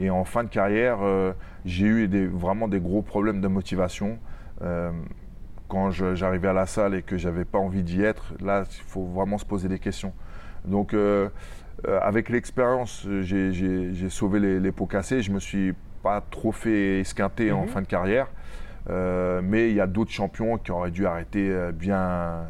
Et 0.00 0.10
en 0.10 0.24
fin 0.24 0.44
de 0.44 0.48
carrière, 0.48 0.98
euh, 1.02 1.32
j'ai 1.64 1.86
eu 1.86 2.26
vraiment 2.28 2.68
des 2.68 2.80
gros 2.80 3.02
problèmes 3.02 3.40
de 3.40 3.48
motivation. 3.48 4.18
quand 5.68 5.90
j'arrivais 5.90 6.48
à 6.48 6.52
la 6.52 6.66
salle 6.66 6.94
et 6.94 7.02
que 7.02 7.16
j'avais 7.16 7.46
pas 7.46 7.58
envie 7.58 7.82
d'y 7.82 8.02
être, 8.02 8.34
là, 8.40 8.64
il 8.68 8.84
faut 8.86 9.06
vraiment 9.06 9.38
se 9.38 9.46
poser 9.46 9.68
des 9.68 9.78
questions. 9.78 10.12
Donc, 10.64 10.94
avec 11.84 12.28
l'expérience, 12.28 13.06
j'ai 13.22 14.08
sauvé 14.08 14.40
les, 14.40 14.60
les 14.60 14.72
pots 14.72 14.86
cassés. 14.86 15.22
Je 15.22 15.32
me 15.32 15.40
suis 15.40 15.74
pas 16.02 16.20
trop 16.20 16.52
fait 16.52 17.00
esquinter 17.00 17.52
en 17.52 17.62
mhm. 17.62 17.68
fin 17.68 17.82
de 17.82 17.86
carrière. 17.86 18.28
Euh, 18.90 19.40
mais 19.42 19.70
il 19.70 19.76
y 19.76 19.80
a 19.80 19.86
d'autres 19.86 20.10
champions 20.10 20.58
qui 20.58 20.72
auraient 20.72 20.90
dû 20.90 21.06
arrêter 21.06 21.50
euh, 21.50 21.70
bien, 21.70 22.46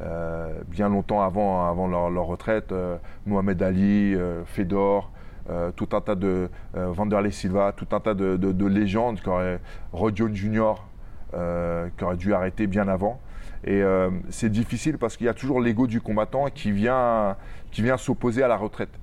euh, 0.00 0.60
bien 0.68 0.88
longtemps 0.88 1.22
avant, 1.22 1.68
avant 1.68 1.88
leur, 1.88 2.26
retraite. 2.26 2.72
Mohamed 3.26 3.62
Ali, 3.62 4.16
Fedor, 4.46 5.10
tout 5.76 5.88
un 5.92 6.00
tas 6.00 6.14
de 6.14 6.48
Vanderlei 6.74 7.32
Silva, 7.32 7.72
tout 7.76 7.88
un 7.92 8.00
tas 8.00 8.14
de, 8.14 8.66
légendes 8.66 9.20
qui 9.20 9.28
auraient 9.28 9.60
Rodion 9.92 10.32
Junior 10.32 10.86
qui 11.32 12.04
aurait 12.04 12.16
dû 12.16 12.32
arrêter 12.32 12.66
bien 12.66 12.88
avant. 12.88 13.20
Et 13.64 13.82
c'est 14.28 14.50
difficile 14.50 14.98
parce 14.98 15.16
qu'il 15.16 15.26
y 15.26 15.28
a 15.28 15.34
toujours 15.34 15.60
l'ego 15.60 15.86
du 15.86 16.00
combattant 16.00 16.46
qui 16.52 16.72
vient, 16.72 17.36
qui 17.70 17.82
vient 17.82 17.96
s'opposer 17.96 18.42
à 18.42 18.48
la 18.48 18.56
retraite. 18.56 18.98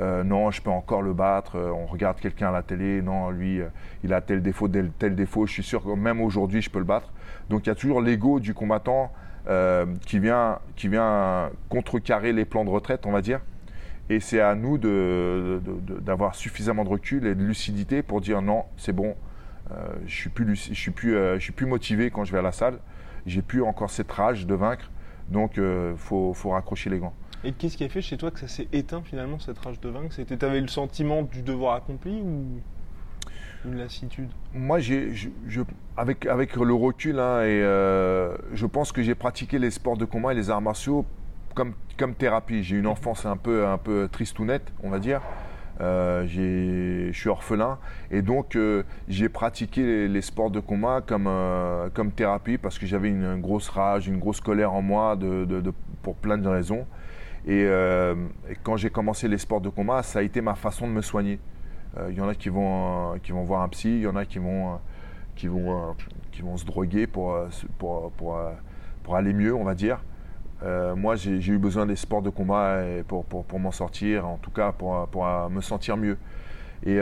Euh, 0.00 0.24
non, 0.24 0.50
je 0.50 0.62
peux 0.62 0.70
encore 0.70 1.02
le 1.02 1.12
battre. 1.12 1.56
Euh, 1.56 1.70
on 1.70 1.86
regarde 1.86 2.18
quelqu'un 2.18 2.48
à 2.48 2.52
la 2.52 2.62
télé, 2.62 3.02
non, 3.02 3.30
lui, 3.30 3.60
euh, 3.60 3.68
il 4.04 4.14
a 4.14 4.20
tel 4.20 4.42
défaut, 4.42 4.68
tel, 4.68 5.14
défaut. 5.14 5.46
Je 5.46 5.52
suis 5.52 5.62
sûr 5.62 5.84
que 5.84 5.90
même 5.90 6.20
aujourd'hui, 6.20 6.62
je 6.62 6.70
peux 6.70 6.78
le 6.78 6.84
battre. 6.84 7.12
Donc 7.50 7.66
il 7.66 7.68
y 7.68 7.72
a 7.72 7.74
toujours 7.74 8.00
l'ego 8.00 8.40
du 8.40 8.54
combattant 8.54 9.12
qui, 10.06 10.20
vient, 10.20 10.60
qui 10.76 10.86
vient 10.86 11.50
contrecarrer 11.68 12.32
les 12.32 12.44
plans 12.44 12.64
de 12.64 12.70
retraite, 12.70 13.06
on 13.06 13.10
va 13.10 13.20
dire. 13.20 13.40
Et 14.08 14.20
c'est 14.20 14.40
à 14.40 14.54
nous 14.54 14.78
d'avoir 14.78 16.36
suffisamment 16.36 16.84
de 16.84 16.88
recul 16.88 17.26
et 17.26 17.34
de 17.34 17.42
lucidité 17.42 18.02
pour 18.02 18.20
dire 18.20 18.40
non, 18.40 18.64
c'est 18.76 18.92
bon, 18.92 19.16
je 20.06 20.28
je 20.28 21.38
suis 21.40 21.52
plus 21.52 21.66
motivé 21.66 22.12
quand 22.12 22.24
je 22.24 22.30
vais 22.30 22.38
à 22.38 22.42
la 22.42 22.52
salle. 22.52 22.78
J'ai 23.26 23.42
plus 23.42 23.62
encore 23.62 23.90
cette 23.90 24.10
rage 24.10 24.46
de 24.46 24.54
vaincre. 24.54 24.90
Donc 25.28 25.56
il 25.56 25.94
faut, 25.96 26.34
faut 26.34 26.50
raccrocher 26.50 26.90
les 26.90 26.98
gants. 26.98 27.14
Et 27.44 27.52
qu'est-ce 27.52 27.76
qui 27.76 27.84
a 27.84 27.88
fait 27.88 28.02
chez 28.02 28.16
toi 28.16 28.30
que 28.30 28.38
ça 28.38 28.48
s'est 28.48 28.68
éteint 28.72 29.02
finalement 29.02 29.38
cette 29.38 29.58
rage 29.58 29.80
de 29.80 29.88
vaincre? 29.88 30.12
C'était 30.12 30.36
t'avais 30.36 30.60
le 30.60 30.68
sentiment 30.68 31.22
du 31.22 31.42
devoir 31.42 31.74
accompli 31.74 32.20
ou 32.20 32.60
une 33.64 33.76
lassitude? 33.76 34.28
Moi, 34.54 34.80
j'ai, 34.80 35.12
avec, 35.96 36.26
avec 36.26 36.56
le 36.56 36.74
recul, 36.74 37.18
hein, 37.18 37.42
et 37.42 37.62
euh, 37.62 38.36
je 38.52 38.66
pense 38.66 38.92
que 38.92 39.02
j'ai 39.02 39.14
pratiqué 39.14 39.58
les 39.58 39.70
sports 39.70 39.96
de 39.96 40.04
combat 40.04 40.32
et 40.32 40.36
les 40.36 40.50
arts 40.50 40.60
martiaux 40.60 41.04
comme, 41.54 41.74
comme 41.96 42.14
thérapie. 42.14 42.62
J'ai 42.62 42.76
une 42.76 42.86
enfance 42.86 43.26
un 43.26 43.36
peu, 43.36 43.66
un 43.66 43.78
peu 43.78 44.08
tristounette, 44.10 44.72
on 44.82 44.90
va 44.90 44.98
dire. 44.98 45.20
Euh, 45.80 46.26
je 46.26 47.10
suis 47.12 47.30
orphelin 47.30 47.78
et 48.10 48.20
donc 48.20 48.56
euh, 48.56 48.82
j'ai 49.08 49.30
pratiqué 49.30 50.06
les, 50.06 50.20
sports 50.20 50.50
de 50.50 50.60
combat 50.60 51.00
comme, 51.00 51.28
comme 51.94 52.12
thérapie 52.12 52.58
parce 52.58 52.78
que 52.78 52.86
j'avais 52.86 53.08
une, 53.08 53.40
grosse 53.40 53.68
rage, 53.68 54.06
une 54.06 54.18
grosse 54.18 54.40
colère 54.40 54.74
en 54.74 54.82
moi 54.82 55.16
de, 55.16 55.44
de, 55.44 55.72
pour 56.02 56.14
plein 56.16 56.38
de 56.38 56.48
raisons. 56.48 56.86
Euh, 57.48 58.14
et, 58.48 58.54
quand 58.62 58.76
j'ai 58.76 58.90
commencé 58.90 59.28
les 59.28 59.38
sports 59.38 59.60
de 59.60 59.68
combat, 59.68 60.02
ça 60.02 60.20
a 60.20 60.22
été 60.22 60.40
ma 60.40 60.54
façon 60.54 60.86
de 60.86 60.92
me 60.92 61.02
soigner. 61.02 61.40
Il 61.96 62.02
euh, 62.02 62.12
y 62.12 62.20
en 62.20 62.28
a 62.28 62.34
qui 62.34 62.48
vont, 62.48 63.18
qui 63.22 63.32
vont 63.32 63.42
voir 63.42 63.62
un 63.62 63.68
psy, 63.68 63.88
il 63.88 64.02
y 64.02 64.06
en 64.06 64.16
a 64.16 64.24
qui 64.24 64.38
vont, 64.38 64.78
qui 65.34 65.48
vont, 65.48 65.94
qui 66.30 66.42
vont 66.42 66.56
se 66.56 66.64
droguer 66.64 67.06
pour, 67.06 67.36
pour, 67.78 68.12
pour, 68.12 68.38
pour 69.02 69.16
aller 69.16 69.32
mieux, 69.32 69.54
on 69.54 69.64
va 69.64 69.74
dire. 69.74 70.02
Euh, 70.64 70.94
moi, 70.94 71.16
j'ai 71.16 71.52
eu 71.52 71.58
besoin 71.58 71.86
des 71.86 71.96
sports 71.96 72.22
de 72.22 72.30
combat 72.30 72.78
pour, 73.08 73.24
pour, 73.24 73.44
pour 73.44 73.58
m'en 73.58 73.72
sortir, 73.72 74.26
en 74.26 74.36
tout 74.36 74.50
cas 74.50 74.72
pour, 74.72 75.08
pour 75.08 75.24
me 75.50 75.60
sentir 75.60 75.96
mieux. 75.96 76.16
Et 76.84 76.98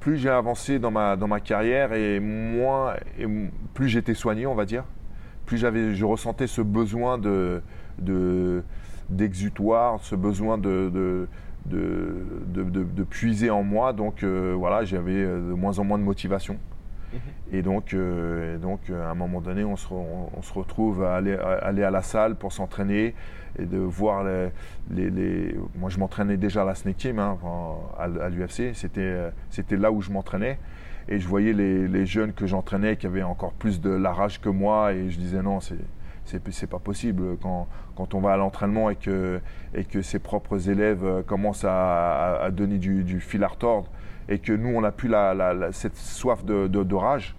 plus 0.00 0.18
j'ai 0.18 0.28
avancé 0.28 0.78
dans 0.78 0.90
ma, 0.90 1.16
dans 1.16 1.28
ma 1.28 1.40
carrière 1.40 1.94
et 1.94 2.20
moins, 2.20 2.94
et 3.18 3.26
plus 3.72 3.88
j'étais 3.88 4.12
soigné, 4.12 4.46
on 4.46 4.54
va 4.54 4.66
dire, 4.66 4.84
plus 5.46 5.58
je 5.58 6.04
ressentais 6.04 6.46
ce 6.46 6.60
besoin 6.60 7.16
de, 7.16 7.62
de, 7.98 8.62
d'exutoire, 9.08 10.00
ce 10.02 10.14
besoin 10.14 10.58
de, 10.58 11.26
de, 11.66 13.04
puiser 13.08 13.50
en 13.50 13.62
moi. 13.62 13.92
Donc 13.92 14.22
euh, 14.22 14.54
voilà, 14.56 14.84
j'avais 14.84 15.24
euh, 15.24 15.50
de 15.50 15.54
moins 15.54 15.78
en 15.78 15.84
moins 15.84 15.98
de 15.98 16.04
motivation. 16.04 16.58
Et 17.52 17.62
donc, 17.62 17.94
euh, 17.94 18.58
donc 18.58 18.80
à 18.90 19.10
un 19.10 19.14
moment 19.14 19.40
donné, 19.40 19.64
on 19.64 19.76
se, 19.76 19.86
retrouve 20.52 21.04
à 21.04 21.16
aller, 21.16 21.34
à 21.36 21.90
la 21.90 22.02
salle 22.02 22.36
pour 22.36 22.52
s'entraîner 22.52 23.14
et 23.58 23.66
de 23.66 23.78
voir 23.78 24.24
les. 24.90 25.56
Moi, 25.76 25.90
je 25.90 25.98
m'entraînais 25.98 26.36
déjà 26.36 26.62
à 26.62 26.64
la 26.64 26.74
Snake 26.74 26.96
Team, 26.96 27.18
hein, 27.18 27.38
à, 27.98 28.28
l'UFC. 28.28 28.74
C'était, 28.74 29.30
c'était 29.50 29.76
là 29.76 29.92
où 29.92 30.00
je 30.00 30.10
m'entraînais. 30.10 30.58
Et 31.08 31.20
je 31.20 31.28
voyais 31.28 31.52
les, 31.52 32.06
jeunes 32.06 32.32
que 32.32 32.46
j'entraînais 32.46 32.96
qui 32.96 33.06
avaient 33.06 33.22
encore 33.22 33.52
plus 33.52 33.80
de 33.80 33.90
la 33.90 34.12
rage 34.12 34.40
que 34.40 34.48
moi. 34.48 34.92
Et 34.92 35.10
je 35.10 35.18
disais 35.18 35.42
non, 35.42 35.60
c'est 35.60 35.78
c'est 36.24 36.66
pas 36.66 36.78
possible 36.78 37.36
quand, 37.42 37.68
quand 37.96 38.14
on 38.14 38.20
va 38.20 38.32
à 38.32 38.36
l'entraînement 38.36 38.90
et 38.90 38.96
que, 38.96 39.40
et 39.74 39.84
que 39.84 40.02
ses 40.02 40.18
propres 40.18 40.70
élèves 40.70 41.04
euh, 41.04 41.22
commencent 41.22 41.64
à, 41.64 42.36
à, 42.42 42.50
donner 42.50 42.78
du, 42.78 43.04
du, 43.04 43.20
fil 43.20 43.44
à 43.44 43.48
retordre 43.48 43.90
et 44.28 44.38
que 44.38 44.52
nous 44.52 44.68
on 44.68 44.80
n'a 44.80 44.92
plus 44.92 45.08
la, 45.08 45.34
la, 45.34 45.72
cette 45.72 45.96
soif 45.96 46.44
de, 46.44 46.66
de, 46.66 46.94
rage. 46.94 47.34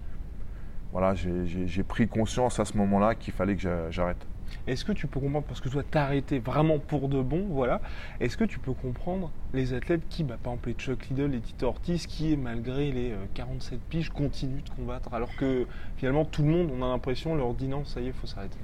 Voilà, 0.92 1.14
j'ai 1.16 1.84
pris 1.84 2.08
conscience 2.08 2.60
à 2.60 2.66
ce 2.66 2.78
moment-là 2.78 3.16
qu'il 3.16 3.34
fallait 3.34 3.56
que 3.56 3.90
j'arrête. 3.90 4.26
Est-ce 4.68 4.86
que 4.86 4.92
tu 4.92 5.08
peux 5.08 5.20
comprendre, 5.20 5.46
parce 5.46 5.60
que 5.60 5.70
toi 5.70 5.84
t'as 5.90 6.04
arrêté 6.04 6.40
vraiment 6.40 6.80
pour 6.80 7.10
de 7.10 7.22
bon, 7.22 7.46
voilà, 7.50 7.82
est-ce 8.20 8.38
que 8.38 8.46
tu 8.46 8.60
peux 8.60 8.74
comprendre 8.74 9.32
les 9.54 9.74
athlètes 9.74 10.08
qui, 10.10 10.24
bah, 10.24 10.38
par 10.42 10.54
exemple 10.54 10.70
les 10.70 10.76
Chuck 10.76 11.08
Liddell 11.10 11.36
et 11.36 11.42
Tito 11.42 11.68
Ortiz, 11.68 12.08
qui 12.08 12.38
malgré 12.38 12.92
les 12.92 13.14
47 13.34 13.74
euh, 13.74 13.78
piges 13.90 14.10
continuent 14.10 14.64
de 14.64 14.70
combattre, 14.70 15.14
alors 15.14 15.36
que 15.36 15.68
finalement 15.98 16.26
tout 16.26 16.44
le 16.44 16.50
monde, 16.50 16.72
on 16.74 16.84
a 16.84 16.88
l'impression, 16.88 17.36
leur 17.36 17.54
dit 17.54 17.68
non, 17.68 17.84
ça 17.86 18.00
y 18.00 18.06
est, 18.06 18.08
il 18.08 18.14
faut 18.14 18.28
s'arrêter? 18.28 18.58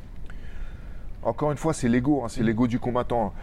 Encore 1.23 1.51
une 1.51 1.57
fois, 1.57 1.73
c'est 1.73 1.87
l'ego, 1.87 2.23
hein, 2.23 2.29
c'est 2.29 2.41
l'ego 2.41 2.67
du 2.67 2.79
combattant. 2.79 3.33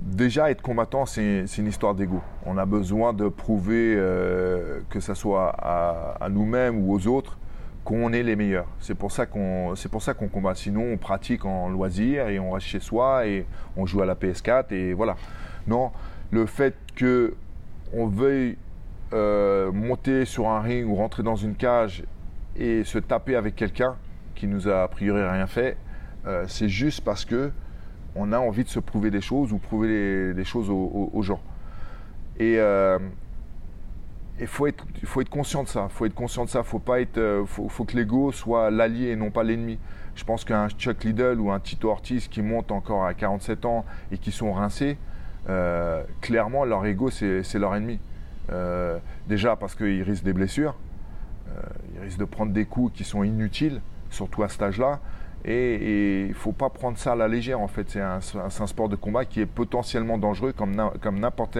Déjà, 0.00 0.50
être 0.50 0.62
combattant, 0.62 1.04
c'est 1.04 1.44
une 1.58 1.66
histoire 1.66 1.94
d'ego. 1.94 2.22
On 2.46 2.56
a 2.56 2.64
besoin 2.64 3.12
de 3.12 3.28
prouver, 3.28 3.94
euh, 3.96 4.80
que 4.88 4.98
ce 4.98 5.12
soit 5.12 5.54
à, 5.58 6.28
nous-mêmes 6.30 6.78
ou 6.78 6.94
aux 6.94 7.06
autres, 7.06 7.38
qu'on 7.84 8.12
est 8.12 8.22
les 8.22 8.34
meilleurs. 8.34 8.66
C'est 8.78 8.94
pour 8.94 9.12
ça 9.12 9.26
qu'on 9.26 9.74
qu'on 9.74 10.28
combat. 10.28 10.54
Sinon, 10.54 10.84
on 10.92 10.96
pratique 10.96 11.44
en 11.44 11.68
loisir 11.68 12.28
et 12.28 12.38
on 12.38 12.52
reste 12.52 12.66
chez 12.66 12.80
soi 12.80 13.26
et 13.26 13.46
on 13.76 13.84
joue 13.84 14.00
à 14.00 14.06
la 14.06 14.14
PS4 14.14 14.72
et 14.72 14.94
voilà. 14.94 15.16
Non, 15.66 15.92
le 16.30 16.46
fait 16.46 16.74
que 16.96 17.34
on 17.92 18.06
veuille 18.06 18.56
euh, 19.12 19.70
monter 19.70 20.24
sur 20.24 20.48
un 20.48 20.60
ring 20.60 20.88
ou 20.88 20.94
rentrer 20.94 21.22
dans 21.22 21.36
une 21.36 21.56
cage 21.56 22.04
et 22.56 22.84
se 22.84 22.98
taper 22.98 23.36
avec 23.36 23.54
quelqu'un, 23.54 23.96
qui 24.34 24.46
nous 24.46 24.66
a 24.66 24.84
a 24.84 24.88
priori 24.88 25.22
rien 25.22 25.46
fait, 25.46 25.76
euh, 26.26 26.44
c'est 26.48 26.68
juste 26.68 27.02
parce 27.02 27.24
que 27.26 27.50
on 28.14 28.32
a 28.32 28.38
envie 28.38 28.64
de 28.64 28.68
se 28.68 28.80
prouver 28.80 29.10
des 29.10 29.20
choses 29.20 29.52
ou 29.52 29.58
prouver 29.58 30.34
des 30.34 30.44
choses 30.44 30.68
aux, 30.70 31.22
gens. 31.22 31.40
Et 32.38 32.58
il 34.40 34.46
faut 34.46 34.66
être, 34.66 34.84
faut 35.04 35.20
être 35.20 35.28
conscient 35.28 35.62
de 35.62 35.68
ça. 35.68 35.88
faut 35.90 36.06
être 36.06 36.14
conscient 36.14 36.44
de 36.44 36.50
ça. 36.50 36.62
Faut 36.62 36.78
pas 36.78 37.00
être, 37.00 37.18
euh, 37.18 37.44
faut, 37.46 37.84
que 37.84 37.96
l'ego 37.96 38.32
soit 38.32 38.70
l'allié 38.70 39.08
et 39.08 39.16
non 39.16 39.30
pas 39.30 39.42
l'ennemi. 39.42 39.78
Je 40.14 40.24
pense 40.24 40.44
qu'un 40.44 40.68
Chuck 40.68 41.04
Liddell 41.04 41.38
ou 41.38 41.50
un 41.50 41.60
Tito 41.60 41.90
Ortiz 41.90 42.28
qui 42.28 42.42
montent 42.42 42.72
encore 42.72 43.04
à 43.04 43.14
47 43.14 43.64
ans 43.64 43.84
et 44.10 44.18
qui 44.18 44.32
sont 44.32 44.52
rincés, 44.52 44.98
euh, 45.48 46.02
clairement 46.20 46.64
leur 46.64 46.84
ego 46.86 47.10
c'est 47.10 47.58
leur 47.58 47.74
ennemi. 47.74 48.00
Euh, 48.50 48.98
déjà 49.28 49.56
parce 49.56 49.74
qu'ils 49.74 50.02
risquent 50.02 50.24
des 50.24 50.32
blessures, 50.32 50.74
ils 51.94 52.00
risquent 52.00 52.18
de 52.18 52.24
prendre 52.24 52.52
des 52.52 52.64
coups 52.64 52.92
qui 52.94 53.04
sont 53.04 53.22
inutiles, 53.22 53.80
surtout 54.10 54.42
à 54.42 54.48
cet 54.48 54.62
âge-là. 54.62 55.00
Et 55.44 56.24
il 56.24 56.28
ne 56.28 56.34
faut 56.34 56.52
pas 56.52 56.68
prendre 56.68 56.98
ça 56.98 57.12
à 57.12 57.16
la 57.16 57.28
légère 57.28 57.60
en 57.60 57.68
fait. 57.68 57.88
C'est 57.90 58.00
un, 58.00 58.18
un, 58.34 58.66
sport 58.66 58.88
de 58.88 58.96
combat 58.96 59.24
qui 59.24 59.40
est 59.40 59.46
potentiellement 59.46 60.18
dangereux 60.18 60.52
comme 60.52 60.74
n'importe 61.18 61.58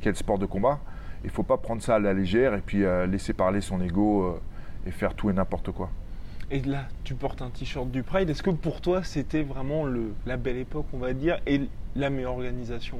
quel 0.00 0.16
sport 0.16 0.38
de 0.38 0.46
combat 0.46 0.80
il 1.22 1.26
ne 1.26 1.32
faut 1.32 1.42
pas 1.42 1.56
prendre 1.56 1.82
ça 1.82 1.96
à 1.96 1.98
la 1.98 2.12
légère 2.12 2.54
et 2.54 2.60
puis 2.60 2.84
euh, 2.84 3.06
laisser 3.06 3.32
parler 3.32 3.60
son 3.60 3.80
ego 3.80 4.24
euh, 4.24 4.40
et 4.86 4.90
faire 4.90 5.14
tout 5.14 5.30
et 5.30 5.32
n'importe 5.32 5.70
quoi. 5.70 5.90
Et 6.50 6.60
là, 6.60 6.86
tu 7.04 7.14
portes 7.14 7.42
un 7.42 7.50
t-shirt 7.50 7.88
du 7.90 8.02
Pride. 8.02 8.28
Est-ce 8.28 8.42
que 8.42 8.50
pour 8.50 8.80
toi, 8.80 9.04
c'était 9.04 9.42
vraiment 9.42 9.84
le, 9.84 10.14
la 10.26 10.36
belle 10.36 10.56
époque, 10.56 10.86
on 10.92 10.98
va 10.98 11.12
dire, 11.12 11.38
et 11.46 11.60
la 11.94 12.10
meilleure 12.10 12.32
organisation 12.32 12.98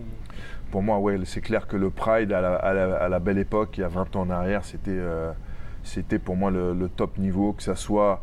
Pour 0.71 0.83
moi, 0.83 0.99
oui, 0.99 1.15
c'est 1.25 1.41
clair 1.41 1.67
que 1.67 1.77
le 1.77 1.91
Pride, 1.91 2.33
à 2.33 3.09
la, 3.09 3.19
belle 3.19 3.39
époque, 3.39 3.77
il 3.79 3.81
y 3.81 3.85
a 3.85 3.89
20 3.89 4.15
ans 4.15 4.21
en 4.21 4.31
arrière, 4.31 4.65
c'était, 4.65 4.93
euh, 4.93 5.33
c'était 5.83 6.21
pour 6.21 6.37
moi 6.37 6.53
le, 6.53 6.89
top 6.95 7.19
niveau, 7.19 7.53
que 7.53 7.65
ça 7.65 7.75
soit, 7.75 8.23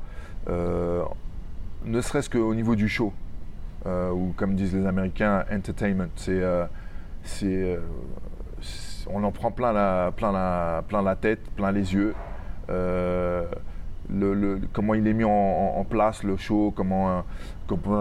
ne 1.88 2.01
serait-ce 2.01 2.29
qu'au 2.29 2.53
niveau 2.53 2.75
du 2.75 2.88
show, 2.88 3.13
ou 3.86 4.34
comme 4.36 4.56
disent 4.56 4.75
les 4.75 4.86
Américains, 4.86 5.46
entertainment. 5.51 6.10
C'est, 6.15 6.41
c'est 7.24 7.77
on 9.10 9.24
en 9.24 9.32
prend 9.32 9.51
plein 9.51 9.74
la, 9.74 10.12
plein 10.15 10.32
la, 10.32 10.84
plein 10.88 11.01
la 11.01 11.15
tête, 11.15 11.39
plein 11.56 11.72
les 11.72 11.94
yeux. 11.94 12.13
Euh, 12.70 13.46
comment 14.74 14.94
il 14.94 15.08
est 15.08 15.13
mis 15.13 15.24
en, 15.24 15.86
place, 15.89 16.24
le 16.24 16.38
show, 16.38 16.74
comment, 16.75 17.24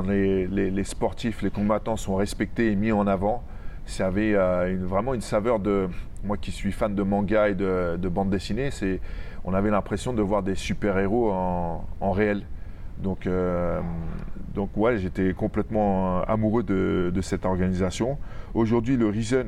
les, 0.08 0.84
sportifs, 0.84 1.42
les 1.42 1.50
combattants 1.50 1.96
sont 1.96 2.16
respectés 2.16 2.72
et 2.72 2.76
mis 2.76 2.92
en 2.92 3.06
avant. 3.06 3.42
Ça 3.86 4.06
avait 4.06 4.34
euh, 4.34 4.76
vraiment 4.80 5.14
une 5.14 5.20
saveur 5.20 5.60
de. 5.60 5.88
Moi 6.24 6.36
qui 6.36 6.50
suis 6.50 6.72
fan 6.72 6.92
de 6.94 7.02
manga 7.04 7.48
et 7.48 7.54
de, 7.54 8.08
bande 8.08 8.30
dessinée, 8.30 8.72
c'est, 8.72 9.00
on 9.44 9.54
avait 9.54 9.70
l'impression 9.70 10.12
de 10.12 10.22
voir 10.22 10.42
des 10.42 10.56
super-héros 10.56 11.30
en, 11.30 12.10
réel. 12.10 12.46
Donc, 12.98 13.26
euh, 13.26 13.80
donc 14.54 14.70
ouais, 14.76 14.98
j'étais 14.98 15.32
complètement 15.34 16.22
amoureux 16.22 16.62
de, 16.62 17.20
cette 17.20 17.44
organisation. 17.44 18.18
Aujourd'hui, 18.54 18.96
le 18.96 19.08
Reason, 19.08 19.46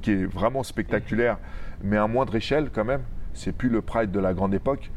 qui 0.00 0.12
est 0.12 0.24
vraiment 0.24 0.62
spectaculaire, 0.62 1.38
mais 1.82 1.96
à 1.96 2.06
moindre 2.06 2.34
échelle 2.34 2.70
quand 2.72 2.84
même. 2.84 3.02
C'est 3.34 3.52
plus 3.52 3.68
le 3.68 3.80
Pride 3.80 4.10
de 4.10 4.20
la 4.20 4.34
grande 4.34 4.54
époque, 4.54 4.90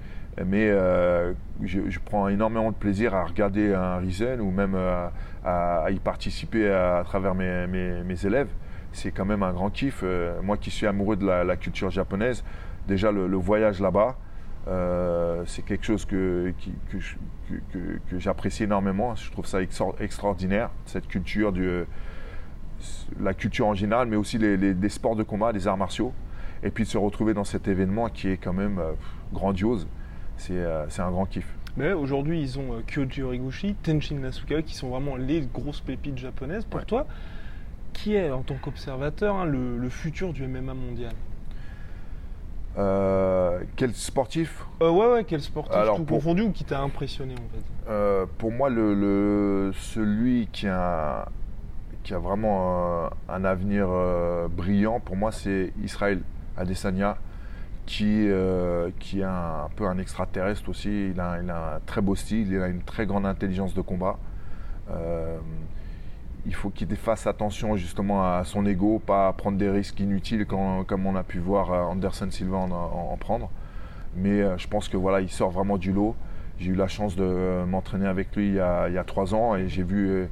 mais 0.44 0.70
euh, 0.70 1.34
je, 1.64 2.00
prends 2.04 2.28
énormément 2.28 2.72
de 2.72 2.76
plaisir 2.76 3.16
à 3.16 3.24
regarder 3.24 3.74
un 3.74 3.98
Risen 3.98 4.42
ou 4.42 4.52
même 4.52 4.74
euh, 4.76 5.08
à, 5.46 5.90
y 5.92 6.00
participer 6.00 6.70
à, 6.70 7.04
travers 7.06 7.36
mes, 7.36 7.68
mes, 7.68 8.26
élèves. 8.26 8.50
C'est 8.92 9.12
quand 9.12 9.26
même 9.26 9.44
un 9.44 9.54
grand 9.54 9.70
kiff. 9.70 10.02
Euh, 10.04 10.42
moi 10.42 10.58
qui 10.58 10.72
suis 10.72 10.88
amoureux 10.88 11.16
de 11.16 11.26
la, 11.26 11.56
culture 11.56 11.90
japonaise, 11.90 12.44
déjà 12.88 13.12
le, 13.12 13.38
voyage 13.38 13.80
là-bas, 13.80 14.18
c'est 14.66 15.64
quelque 15.66 15.86
chose 15.86 16.06
que, 16.06 16.54
que, 16.92 16.98
que 18.10 18.20
j'apprécie 18.20 18.64
énormément. 18.64 19.16
Je 19.16 19.32
trouve 19.32 19.46
ça 19.46 19.60
extraordinaire, 19.62 20.70
cette 20.86 21.08
culture 21.08 21.52
du 21.52 21.86
la 23.20 23.34
culture 23.34 23.68
en 23.68 23.74
général, 23.74 24.08
mais 24.08 24.16
aussi 24.16 24.38
les, 24.38 24.74
des 24.74 24.90
sports 24.90 25.16
de 25.16 25.24
combat, 25.24 25.54
des 25.54 25.68
arts 25.68 25.78
martiaux. 25.78 26.14
Et 26.64 26.72
puis 26.72 26.84
de 26.86 26.90
se 26.90 26.98
retrouver 26.98 27.34
dans 27.34 27.44
cet 27.44 27.68
événement 27.68 28.10
qui 28.10 28.30
est 28.30 28.38
quand 28.38 28.54
même 28.54 28.80
euh, 28.80 28.94
grandiose, 29.34 29.88
euh, 30.50 30.86
c'est 30.90 31.02
un 31.02 31.12
grand 31.12 31.26
kiff. 31.26 31.48
Mais 31.78 31.92
aujourd'hui, 31.94 32.42
ils 32.42 32.58
ont 32.58 32.74
euh, 32.74 32.82
Kyoji 32.88 33.22
Horiguchi, 33.22 33.76
Tenshin 33.84 34.16
Nasukawa, 34.16 34.62
qui 34.62 34.74
sont 34.74 34.90
vraiment 34.90 35.16
les 35.16 35.42
grosses 35.42 35.82
pépites 35.82 36.18
japonaises. 36.18 36.66
Pour 36.66 36.86
toi, 36.86 37.06
qui 37.94 38.16
est, 38.16 38.32
en 38.32 38.42
tant 38.42 38.56
qu'observateur, 38.56 39.36
hein, 39.36 39.46
le, 39.46 39.90
futur 39.90 40.34
du 40.34 40.48
MMA 40.48 40.74
mondial? 40.74 41.14
Quel 42.76 43.94
sportif 43.94 44.66
Ouais, 44.82 44.90
ouais, 44.90 45.24
quel 45.26 45.42
sportif 45.42 45.76
tout 45.96 46.06
confondu 46.06 46.42
ou 46.44 46.52
qui 46.52 46.64
t'a 46.64 46.82
impressionné 46.82 47.34
en 47.34 47.50
fait? 47.56 48.26
Pour 48.38 48.52
moi, 48.52 48.70
le, 48.70 49.72
celui 49.74 50.48
qui 50.52 50.68
a 50.68 51.28
qui 52.06 52.14
a 52.14 52.20
vraiment 52.20 53.10
un, 53.28 53.44
avenir 53.44 53.88
euh, 53.90 54.48
brillant, 54.48 55.00
pour 55.00 55.16
moi, 55.16 55.32
c'est 55.32 55.74
Israël 55.84 56.22
Adesanya, 56.56 57.18
qui, 57.88 58.30
euh, 58.30 58.92
qui 59.00 59.22
est 59.22 59.24
un, 59.24 59.70
peu 59.76 59.88
un 59.88 59.98
extraterrestre 59.98 60.70
aussi. 60.70 61.10
Il 61.10 61.20
a, 61.20 61.32
a, 61.32 61.76
un 61.76 61.80
très 61.88 62.02
beau 62.02 62.16
style, 62.16 62.52
il 62.52 62.62
a 62.62 62.68
une 62.68 62.84
très 62.84 63.08
grande 63.08 63.26
intelligence 63.26 63.74
de 63.74 63.82
combat. 63.82 64.20
Euh, 66.46 66.48
il 66.48 66.54
faut 66.54 66.70
qu'il 66.70 66.88
fasse 66.96 67.28
attention 67.28 67.76
justement 67.76 68.24
à 68.24 68.44
son 68.44 68.66
ego, 68.66 69.02
pas 69.06 69.32
prendre 69.34 69.58
des 69.58 69.70
risques 69.70 70.00
inutiles 70.00 70.46
comme 70.46 71.06
on 71.06 71.16
a 71.16 71.24
pu 71.24 71.40
voir 71.40 71.72
Anderson 71.90 72.30
Silva 72.30 72.58
en, 72.58 73.18
prendre. 73.18 73.50
Mais 74.16 74.44
je 74.58 74.68
pense 74.68 74.88
que 74.88 74.98
voilà, 74.98 75.22
il 75.22 75.30
sort 75.30 75.52
vraiment 75.52 75.78
du 75.78 75.92
lot. 75.92 76.16
J'ai 76.60 76.72
eu 76.72 76.76
la 76.76 76.88
chance 76.88 77.16
de 77.16 77.66
m'entraîner 77.66 78.08
avec 78.08 78.34
lui 78.36 78.48
il 78.48 78.54
y, 78.56 78.60
a, 78.60 78.88
il 78.88 78.94
y 78.94 78.98
a 78.98 79.04
trois 79.04 79.36
ans 79.36 79.56
et 79.56 79.68
j'ai 79.68 79.84
vu 79.84 80.28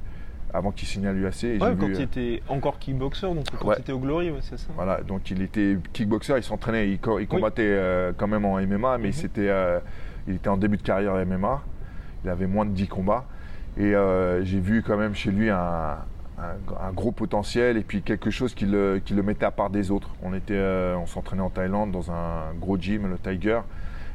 avant 0.54 0.72
qu'il 0.72 0.88
signe 0.88 1.08
à 1.08 1.12
l'UAC. 1.12 1.44
Ouais, 1.44 1.58
quand 1.60 1.88
il 1.88 2.02
était 2.02 2.42
encore 2.48 2.78
kickboxer, 2.78 3.34
donc 3.34 3.46
quand 3.60 3.74
il 3.74 3.80
était 3.80 3.92
au 3.92 4.00
Glory, 4.00 4.32
c'est 4.42 4.58
ça. 4.58 4.68
Voilà, 4.76 5.02
donc 5.02 5.30
il 5.32 5.42
était 5.42 5.78
kickboxer, 5.92 6.36
il 6.38 6.44
s'entraînait, 6.44 6.90
il, 6.92 7.00
combattait 7.00 7.64
euh, 7.64 8.14
quand 8.16 8.28
même 8.28 8.46
en 8.46 8.62
MMA, 8.62 9.00
mais 9.00 9.10
mhm. 9.10 9.30
euh, 9.40 9.80
il 10.28 10.36
était 10.36 10.50
en 10.50 10.58
début 10.58 10.78
de 10.78 10.84
carrière 10.84 11.14
MMA. 11.26 11.62
Il 12.24 12.30
avait 12.30 12.48
moins 12.48 12.66
de 12.66 12.72
10 12.72 12.88
combats. 12.88 13.26
Et 13.78 13.96
euh, 13.96 14.44
j'ai 14.44 14.60
vu 14.60 14.84
quand 14.84 14.98
même 14.98 15.16
chez 15.16 15.32
lui 15.32 15.50
un, 15.50 15.98
gros 16.94 17.12
potentiel 17.12 17.78
et 17.78 17.84
puis 17.84 18.02
quelque 18.02 18.30
chose 18.30 18.54
qui 18.54 18.66
le, 18.66 19.02
mettait 19.24 19.46
à 19.46 19.52
part 19.52 19.70
des 19.70 19.92
autres. 19.92 20.10
On, 20.22 20.34
était, 20.34 20.60
on 20.98 21.06
s'entraînait 21.06 21.42
en 21.42 21.50
Thaïlande 21.50 21.92
dans 21.92 22.12
un 22.12 22.54
gros 22.60 22.78
gym, 22.78 23.10
le 23.10 23.18
Tiger. 23.18 23.62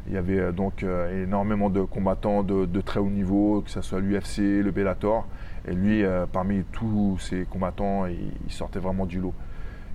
Il 0.07 0.15
y 0.15 0.17
avait 0.17 0.53
donc 0.53 0.85
énormément 1.23 1.71
de 1.71 1.83
combattants 1.83 2.43
de, 2.43 2.81
très 2.81 3.01
haut 3.01 3.11
niveau, 3.11 3.63
que 3.63 3.71
ce 3.71 3.81
soit 3.83 4.01
l'UFC, 4.01 4.63
le 4.63 4.71
Bellator. 4.71 5.27
Et 5.69 5.75
lui, 5.75 6.05
euh, 6.05 6.25
parmi 6.31 6.65
tous 6.73 7.19
ces 7.19 7.45
combattants, 7.45 8.07
il, 8.07 8.53
sortait 8.53 8.79
vraiment 8.79 9.07
du 9.07 9.21
lot. 9.21 9.35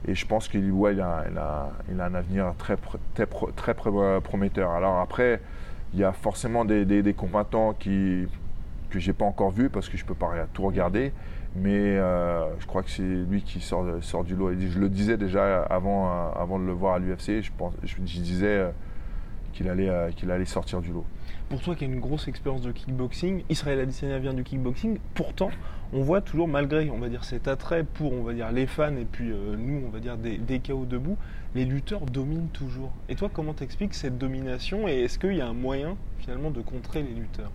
Et 0.08 0.16
je 0.16 0.26
pense 0.28 0.48
qu'il 0.48 0.66
il 0.66 1.02
a, 1.02 1.26
il 1.90 2.00
a, 2.00 2.06
un 2.06 2.14
avenir 2.14 2.54
très, 2.58 2.78
très, 3.16 3.74
prometteur. 4.22 4.72
Alors 4.72 5.00
après, 5.00 5.42
il 5.94 6.00
y 6.00 6.04
a 6.04 6.12
forcément 6.12 6.66
des, 6.66 7.16
combattants 7.18 7.74
qui, 7.74 8.28
que 8.94 9.00
je 9.00 9.08
n'ai 9.08 9.14
pas 9.14 9.26
encore 9.26 9.52
vus 9.52 9.70
parce 9.70 9.90
que 9.90 9.98
je 9.98 10.06
peux 10.06 10.16
pas 10.16 10.32
tout 10.54 10.64
regarder. 10.64 11.12
Mais 11.56 11.72
euh, 11.72 12.46
je 12.60 12.66
crois 12.66 12.82
que 12.82 12.90
c'est 12.90 13.04
lui 13.04 13.42
qui 13.44 13.60
sort, 13.60 13.86
sort 14.02 14.24
du 14.24 14.36
lot. 14.36 14.52
Je 14.54 14.80
le 14.80 14.90
disais 14.90 15.18
déjà 15.18 15.64
avant, 15.64 16.32
avant 16.34 16.60
de 16.60 16.66
le 16.66 16.72
voir 16.72 16.96
à 16.96 17.00
l'UFC, 17.00 17.42
je, 17.42 17.52
je, 17.84 18.02
disais 18.02 18.48
euh, 18.48 18.72
qu'il 19.54 19.70
allait, 19.70 20.12
qu'il 20.16 20.32
allait 20.32 20.46
sortir 20.46 20.82
du 20.82 20.92
lot 20.92 21.06
pour 21.54 21.62
toi 21.62 21.76
qui 21.76 21.84
as 21.84 21.88
une 21.88 22.00
grosse 22.00 22.28
expérience 22.28 22.62
de 22.62 22.72
kickboxing, 22.72 23.44
Israël 23.48 23.80
Adesanya 23.80 24.18
vient 24.18 24.34
du 24.34 24.44
kickboxing, 24.44 24.98
pourtant 25.14 25.52
on 25.94 26.02
voit 26.02 26.22
toujours 26.22 26.48
malgré 26.48 26.90
on 26.90 26.98
va 26.98 27.10
dire 27.10 27.24
cet 27.24 27.48
attrait 27.48 27.84
pour 27.84 28.12
on 28.12 28.24
va 28.24 28.34
dire 28.34 28.52
les 28.52 28.66
fans 28.66 28.96
et 28.96 29.06
puis 29.06 29.30
euh, 29.30 29.56
nous 29.56 29.84
on 29.86 29.90
va 29.92 30.00
dire 30.00 30.18
des 30.18 30.60
chaos 30.60 30.86
debout, 30.86 31.16
les 31.54 31.66
lutteurs 31.66 32.08
dominent 32.08 32.50
toujours. 32.54 32.92
Et 33.08 33.14
toi 33.14 33.30
comment 33.32 33.54
t'expliques 33.54 33.94
cette 33.94 34.18
domination 34.18 34.88
et 34.88 35.02
est-ce 35.02 35.20
qu'il 35.20 35.36
y 35.36 35.42
a 35.42 35.48
un 35.48 35.54
moyen 35.54 35.96
finalement 36.18 36.50
de 36.50 36.62
contrer 36.62 37.04
les 37.04 37.14
lutteurs? 37.14 37.52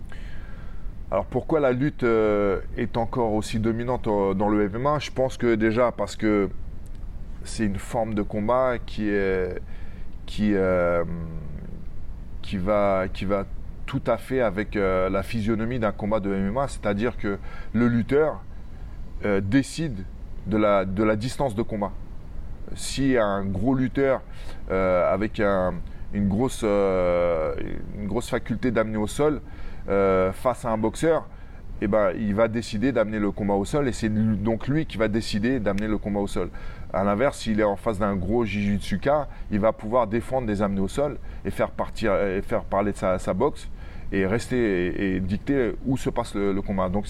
Alors 1.11 1.25
pourquoi 1.25 1.59
la 1.59 1.71
lutte 1.71 2.03
euh, 2.03 2.59
est 2.77 2.97
encore 2.97 3.33
aussi 3.33 3.59
dominante 3.59 4.07
euh, 4.07 4.33
dans 4.33 4.49
le 4.49 4.69
MMA 4.69 4.99
Je 4.99 5.11
pense 5.11 5.37
que 5.37 5.55
déjà 5.55 5.91
parce 5.91 6.15
que 6.15 6.49
c'est 7.43 7.65
une 7.65 7.79
forme 7.79 8.13
de 8.13 8.21
combat 8.21 8.77
qui 8.85 9.09
qui 10.25 10.53
qui 12.41 12.57
va 12.57 13.07
qui 13.11 13.25
va 13.25 13.45
tout 13.89 14.03
à 14.05 14.17
fait 14.17 14.39
avec 14.39 14.75
euh, 14.75 15.09
la 15.09 15.23
physionomie 15.23 15.79
d'un 15.79 15.91
combat 15.91 16.19
de 16.19 16.29
MMA, 16.29 16.67
c'est-à-dire 16.67 17.17
que 17.17 17.39
le 17.73 17.87
lutteur 17.87 18.39
euh, 19.25 19.41
décide 19.41 20.05
de 20.45 20.57
la, 20.57 20.85
de 20.85 21.03
la 21.03 21.15
distance 21.15 21.55
de 21.55 21.63
combat. 21.63 21.91
Si 22.75 23.17
un 23.17 23.43
gros 23.43 23.73
lutteur 23.73 24.21
euh, 24.69 25.11
avec 25.11 25.39
une, 25.39 26.27
grosse, 26.27 26.61
une 26.61 28.05
grosse 28.05 28.29
faculté 28.29 28.69
d'amener 28.69 28.97
au 28.97 29.07
sol 29.07 29.41
face 30.33 30.65
à 30.65 30.69
un 30.69 30.77
boxeur, 30.77 31.25
eh 31.81 31.87
ben, 31.87 32.11
il 32.17 32.35
va 32.35 32.47
décider 32.47 32.91
d'amener 32.91 33.19
le 33.19 33.31
combat 33.31 33.53
au 33.53 33.63
sol 33.63 33.87
et 33.87 33.93
c'est 33.93 34.09
donc 34.09 34.67
lui 34.67 34.85
qui 34.85 34.97
va 34.97 35.07
décider 35.07 35.59
d'amener 35.59 35.87
le 35.87 35.97
combat 35.97 36.19
au 36.19 36.27
sol. 36.27 36.49
À 36.91 37.03
l'inverse, 37.03 37.39
s'il 37.39 37.59
est 37.59 37.63
en 37.63 37.77
face 37.77 37.99
d'un 37.99 38.15
gros 38.15 38.43
Jujutsuka, 38.43 39.29
il 39.51 39.59
va 39.59 39.71
pouvoir 39.71 40.07
défendre 40.07 40.47
des 40.47 40.61
amener 40.61 40.81
au 40.81 40.87
sol 40.87 41.17
et 41.45 41.51
faire, 41.51 41.71
partir, 41.71 42.13
faire 42.43 42.63
parler 42.63 42.91
de 42.91 42.97
sa 42.97 43.33
boxe 43.33 43.69
et 44.11 44.25
rester 44.25 45.15
et, 45.15 45.19
dicter 45.21 45.75
où 45.85 45.95
se 45.95 46.09
passe 46.09 46.35
le, 46.35 46.61
combat. 46.61 46.89
Donc 46.89 47.05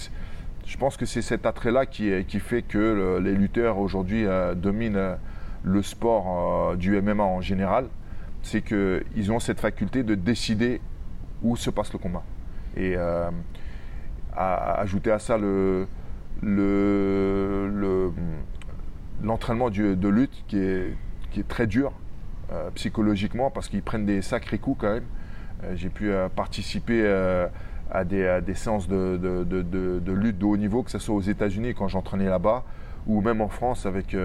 je 0.66 0.76
pense 0.76 0.96
que 0.96 1.06
c'est 1.06 1.22
cet 1.22 1.46
attrait-là 1.46 1.86
qui, 1.86 2.12
qui, 2.26 2.38
fait 2.38 2.62
que 2.62 3.18
les 3.20 3.32
lutteurs 3.32 3.78
aujourd'hui 3.78 4.26
dominent 4.54 5.16
le 5.64 5.82
sport 5.82 6.76
du 6.76 7.00
MMA 7.00 7.24
en 7.24 7.40
général. 7.40 7.86
C'est 8.42 8.62
qu'ils 8.62 9.32
ont 9.32 9.40
cette 9.40 9.60
faculté 9.60 10.04
de 10.04 10.14
décider 10.14 10.80
où 11.42 11.56
se 11.56 11.70
passe 11.70 11.92
le 11.92 11.98
combat. 11.98 12.22
Et 12.76 12.96
à, 12.96 13.30
ajouter 14.80 15.10
à 15.10 15.18
ça 15.18 15.36
le, 15.38 15.86
l'entraînement 19.22 19.68
le, 19.68 19.96
de 19.96 20.08
lutte 20.08 20.44
qui 20.48 20.58
est, 20.58 20.94
qui 21.30 21.40
est 21.40 21.48
très 21.48 21.66
dur 21.66 21.92
euh, 22.52 22.70
psychologiquement 22.74 23.50
parce 23.50 23.68
qu'ils 23.68 23.82
prennent 23.82 24.06
des 24.06 24.22
sacrés 24.22 24.58
coups 24.58 24.80
quand 24.80 24.92
même. 24.92 25.04
Euh, 25.62 25.76
j'ai 25.76 25.88
pu 25.88 26.10
euh, 26.10 26.28
participer 26.28 27.06
à 27.90 28.04
des, 28.04 28.40
des, 28.44 28.54
séances 28.54 28.88
de, 28.88 29.16
de, 29.16 29.62
de, 29.62 30.12
lutte 30.12 30.38
de 30.38 30.44
haut 30.44 30.56
niveau, 30.56 30.82
que 30.82 30.90
ce 30.90 30.98
soit 30.98 31.14
aux 31.14 31.20
États-Unis 31.20 31.74
quand 31.74 31.88
j'entraînais 31.88 32.28
là-bas, 32.28 32.64
ou 33.06 33.20
même 33.20 33.40
en 33.40 33.48
France 33.48 33.86
avec, 33.86 34.16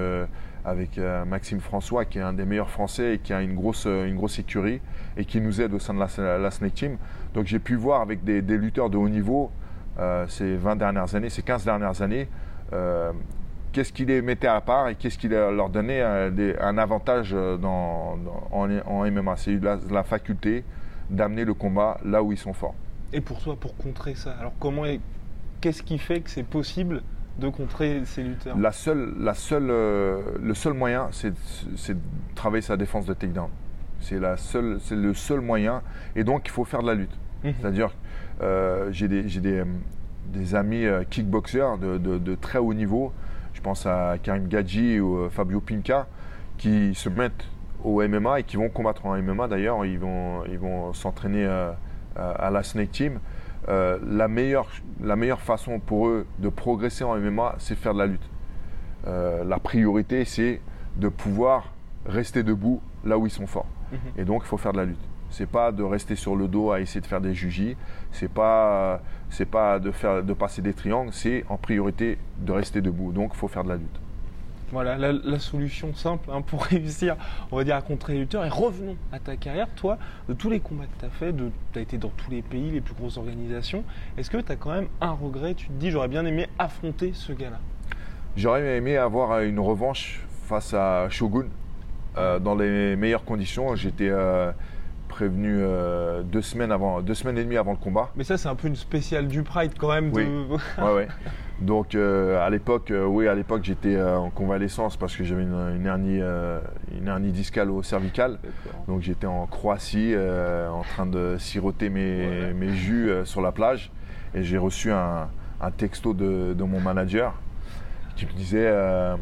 avec 0.63 0.99
Maxime 1.25 1.59
François, 1.59 2.05
qui 2.05 2.19
est 2.19 2.21
un 2.21 2.33
des 2.33 2.45
meilleurs 2.45 2.69
Français 2.69 3.15
et 3.15 3.19
qui 3.19 3.33
a 3.33 3.41
une 3.41 3.55
grosse, 3.55 3.85
une 3.85 4.15
grosse 4.15 4.39
écurie 4.39 4.81
et 5.17 5.25
qui 5.25 5.41
nous 5.41 5.61
aide 5.61 5.73
au 5.73 5.79
sein 5.79 5.93
de 5.93 5.99
la, 5.99 6.37
la 6.37 6.51
Snake 6.51 6.73
Team. 6.73 6.97
Donc 7.33 7.45
j'ai 7.45 7.59
pu 7.59 7.75
voir 7.75 8.01
avec 8.01 8.23
des, 8.23 8.41
lutteurs 8.41 8.89
de 8.89 8.97
haut 8.97 9.09
niveau 9.09 9.51
euh, 9.99 10.25
ces 10.27 10.55
20 10.55 10.75
dernières 10.77 11.15
années, 11.15 11.29
ces 11.29 11.41
15 11.41 11.65
dernières 11.65 12.01
années, 12.01 12.27
euh, 12.73 13.11
qu'est-ce 13.71 13.93
qui 13.93 14.05
les 14.05 14.21
mettait 14.21 14.47
à 14.47 14.61
part 14.61 14.89
et 14.89 14.95
qu'est-ce 14.95 15.17
qui 15.17 15.27
leur 15.27 15.69
donnait 15.69 16.01
un, 16.01 16.77
avantage 16.77 17.33
en, 17.33 18.17
MMA 19.11 19.35
C'est 19.37 19.61
la, 19.61 19.77
la 19.89 20.03
faculté 20.03 20.63
d'amener 21.09 21.45
le 21.45 21.53
combat 21.53 21.99
là 22.03 22.23
où 22.23 22.31
ils 22.31 22.37
sont 22.37 22.53
forts. 22.53 22.75
Et 23.13 23.21
pour 23.21 23.39
toi, 23.39 23.55
pour 23.55 23.77
contrer 23.77 24.15
ça, 24.15 24.31
alors 24.39 24.53
comment 24.59 24.83
qu'est-ce 25.61 25.83
qui 25.83 25.97
fait 25.97 26.21
que 26.21 26.29
c'est 26.29 26.43
possible 26.43 27.01
de 27.37 27.49
contrer 27.49 28.01
ces 28.05 28.23
lutteurs 28.23 28.57
la 28.57 28.71
seule, 28.71 29.13
la 29.19 29.33
seule, 29.33 29.67
euh, 29.69 30.21
Le 30.41 30.53
seul 30.53 30.73
moyen, 30.73 31.09
c'est 31.11 31.31
de 31.31 31.99
travailler 32.35 32.61
sa 32.61 32.77
défense 32.77 33.05
de 33.05 33.13
takedown. 33.13 33.49
C'est 33.99 34.19
le 34.19 35.13
seul 35.13 35.41
moyen. 35.41 35.81
Et 36.15 36.23
donc, 36.23 36.43
il 36.45 36.51
faut 36.51 36.63
faire 36.63 36.81
de 36.81 36.87
la 36.87 36.93
lutte. 36.93 37.17
Mhm. 37.43 37.53
C'est-à-dire 37.59 37.91
euh, 38.41 38.89
j'ai 38.91 39.07
des, 39.07 39.23
des, 40.27 40.55
amis 40.55 40.85
euh, 40.85 41.03
kickboxers 41.09 41.77
de, 41.77 42.35
très 42.35 42.59
haut 42.59 42.73
niveau. 42.73 43.13
Je 43.53 43.61
pense 43.61 43.85
à 43.85 44.17
Karim 44.21 44.47
Gadji 44.47 44.99
ou 44.99 45.17
euh, 45.17 45.29
Fabio 45.29 45.61
Pinca 45.61 46.07
qui 46.57 46.93
se 46.95 47.09
mettent 47.09 47.45
au 47.83 48.05
MMA 48.05 48.41
et 48.41 48.43
qui 48.43 48.57
vont 48.57 48.69
combattre 48.69 49.05
en 49.05 49.15
MMA 49.17 49.47
d'ailleurs. 49.47 49.85
Ils 49.85 49.99
vont, 49.99 50.43
ils 50.45 50.57
vont 50.57 50.93
s'entraîner 50.93 51.45
à 52.15 52.49
la 52.49 52.63
Snake 52.63 52.91
Team. 52.91 53.19
La, 53.67 54.27
meilleure, 54.27 54.67
la 55.01 55.15
meilleure 55.15 55.41
façon 55.41 55.79
pour 55.79 56.07
eux 56.07 56.25
de 56.39 56.49
progresser 56.49 57.03
en 57.03 57.17
MMA, 57.17 57.55
c'est 57.57 57.75
faire 57.75 57.93
de 57.93 57.99
la 57.99 58.07
lutte. 58.07 58.29
la 59.05 59.59
priorité, 59.59 60.25
c'est 60.25 60.61
de 60.97 61.09
pouvoir 61.09 61.73
rester 62.05 62.43
debout 62.43 62.81
là 63.03 63.17
où 63.17 63.25
ils 63.25 63.31
sont 63.31 63.47
forts. 63.47 63.67
Mhm. 63.91 63.99
Et 64.17 64.25
donc, 64.25 64.43
il 64.43 64.47
faut 64.47 64.57
faire 64.57 64.73
de 64.73 64.77
la 64.77 64.85
lutte. 64.85 64.99
C'est 65.29 65.49
pas 65.49 65.71
de 65.71 65.83
rester 65.83 66.15
sur 66.15 66.35
le 66.35 66.47
dos 66.47 66.71
à 66.71 66.79
essayer 66.79 67.01
de 67.01 67.05
faire 67.07 67.21
des 67.21 67.33
jugis. 67.33 67.75
C'est 68.11 68.31
pas, 68.31 69.01
c'est 69.29 69.45
pas 69.45 69.79
de 69.79 69.91
faire, 69.91 70.23
de 70.23 70.33
passer 70.33 70.61
des 70.61 70.73
triangles. 70.73 71.11
C'est 71.11 71.43
en 71.49 71.57
priorité 71.57 72.17
de 72.39 72.51
rester 72.51 72.81
debout. 72.81 73.11
Donc, 73.11 73.31
il 73.33 73.37
faut 73.37 73.47
faire 73.47 73.63
de 73.63 73.69
la 73.69 73.75
lutte. 73.75 73.99
Voilà 74.71 74.97
la, 74.97 75.39
solution 75.39 75.93
simple 75.93 76.29
hein, 76.31 76.41
pour 76.41 76.63
réussir, 76.65 77.15
on 77.51 77.57
va 77.57 77.63
dire, 77.63 77.75
à 77.75 77.81
contrer 77.81 78.13
les. 78.13 78.21
Et 78.21 78.49
revenons 78.49 78.97
à 79.11 79.19
ta 79.19 79.35
carrière. 79.35 79.67
Toi, 79.75 79.97
de 80.27 80.33
tous 80.33 80.49
les 80.49 80.59
combats 80.59 80.85
que 80.85 80.99
tu 80.99 81.05
as 81.05 81.09
fait, 81.09 81.33
tu 81.73 81.79
as 81.79 81.81
été 81.81 81.97
dans 81.97 82.09
tous 82.09 82.31
les 82.31 82.41
pays, 82.41 82.71
les 82.71 82.81
plus 82.81 82.95
grosses 82.95 83.17
organisations. 83.17 83.83
Est-ce 84.17 84.29
que 84.29 84.37
tu 84.37 84.51
as 84.51 84.55
quand 84.55 84.71
même 84.71 84.87
un 85.01 85.11
regret? 85.11 85.53
Tu 85.53 85.67
te 85.67 85.73
dis, 85.73 85.91
j'aurais 85.91 86.07
bien 86.07 86.25
aimé 86.25 86.47
affronter 86.57 87.11
ce 87.13 87.31
gars-là 87.31 87.59
J'aurais 88.35 88.77
aimé 88.77 88.97
avoir 88.97 89.39
une 89.41 89.59
revanche 89.59 90.21
face 90.47 90.73
à 90.73 91.07
Shogun 91.09 91.47
euh, 92.17 92.39
dans 92.39 92.55
les 92.55 92.95
meilleures 92.95 93.23
conditions. 93.23 93.75
J'étais. 93.75 94.09
Euh, 94.09 94.51
prévenu 95.15 95.59
euh, 95.61 96.23
deux 96.23 96.41
semaines 96.41 96.73
avant, 96.73 97.01
deux 97.01 97.13
semaines 97.13 97.37
et 97.37 97.43
demie 97.45 97.55
avant 97.55 97.71
le 97.71 97.77
combat. 97.77 98.09
Mais 98.17 98.25
ça, 98.25 98.37
c'est 98.37 98.49
un 98.49 98.55
peu 98.55 98.67
une 98.67 98.75
spéciale 98.75 99.29
du 99.29 99.43
Pride 99.43 99.71
quand 99.79 99.87
même. 99.87 100.11
Oui. 100.13 100.27
ouais, 100.77 101.07
Donc 101.61 101.95
euh, 101.95 102.45
à 102.45 102.49
l'époque, 102.49 102.91
euh, 102.91 103.05
oui, 103.05 103.29
à 103.29 103.33
l'époque, 103.33 103.63
j'étais 103.63 104.01
en 104.01 104.29
convalescence 104.29 104.97
parce 104.97 105.15
que 105.15 105.23
j'avais 105.23 105.43
une, 105.43 105.85
hernie, 105.85 106.19
une 106.19 107.07
hernie 107.07 107.31
discale 107.31 107.71
au 107.71 107.81
cervical. 107.81 108.39
Donc 108.89 109.03
j'étais 109.03 109.25
en 109.25 109.45
Croatie, 109.45 110.13
en 110.17 110.81
train 110.81 111.05
de 111.05 111.37
siroter 111.39 111.87
mes, 111.87 112.53
mes 112.53 112.73
jus 112.73 113.09
sur 113.23 113.41
la 113.41 113.53
plage, 113.53 113.93
et 114.33 114.43
j'ai 114.43 114.57
reçu 114.57 114.91
un, 114.91 115.29
un 115.61 115.71
texto 115.71 116.13
de, 116.13 116.53
de, 116.53 116.63
mon 116.65 116.81
manager 116.81 117.33
qui 118.17 118.25
me 118.25 118.33
disait 118.33 118.69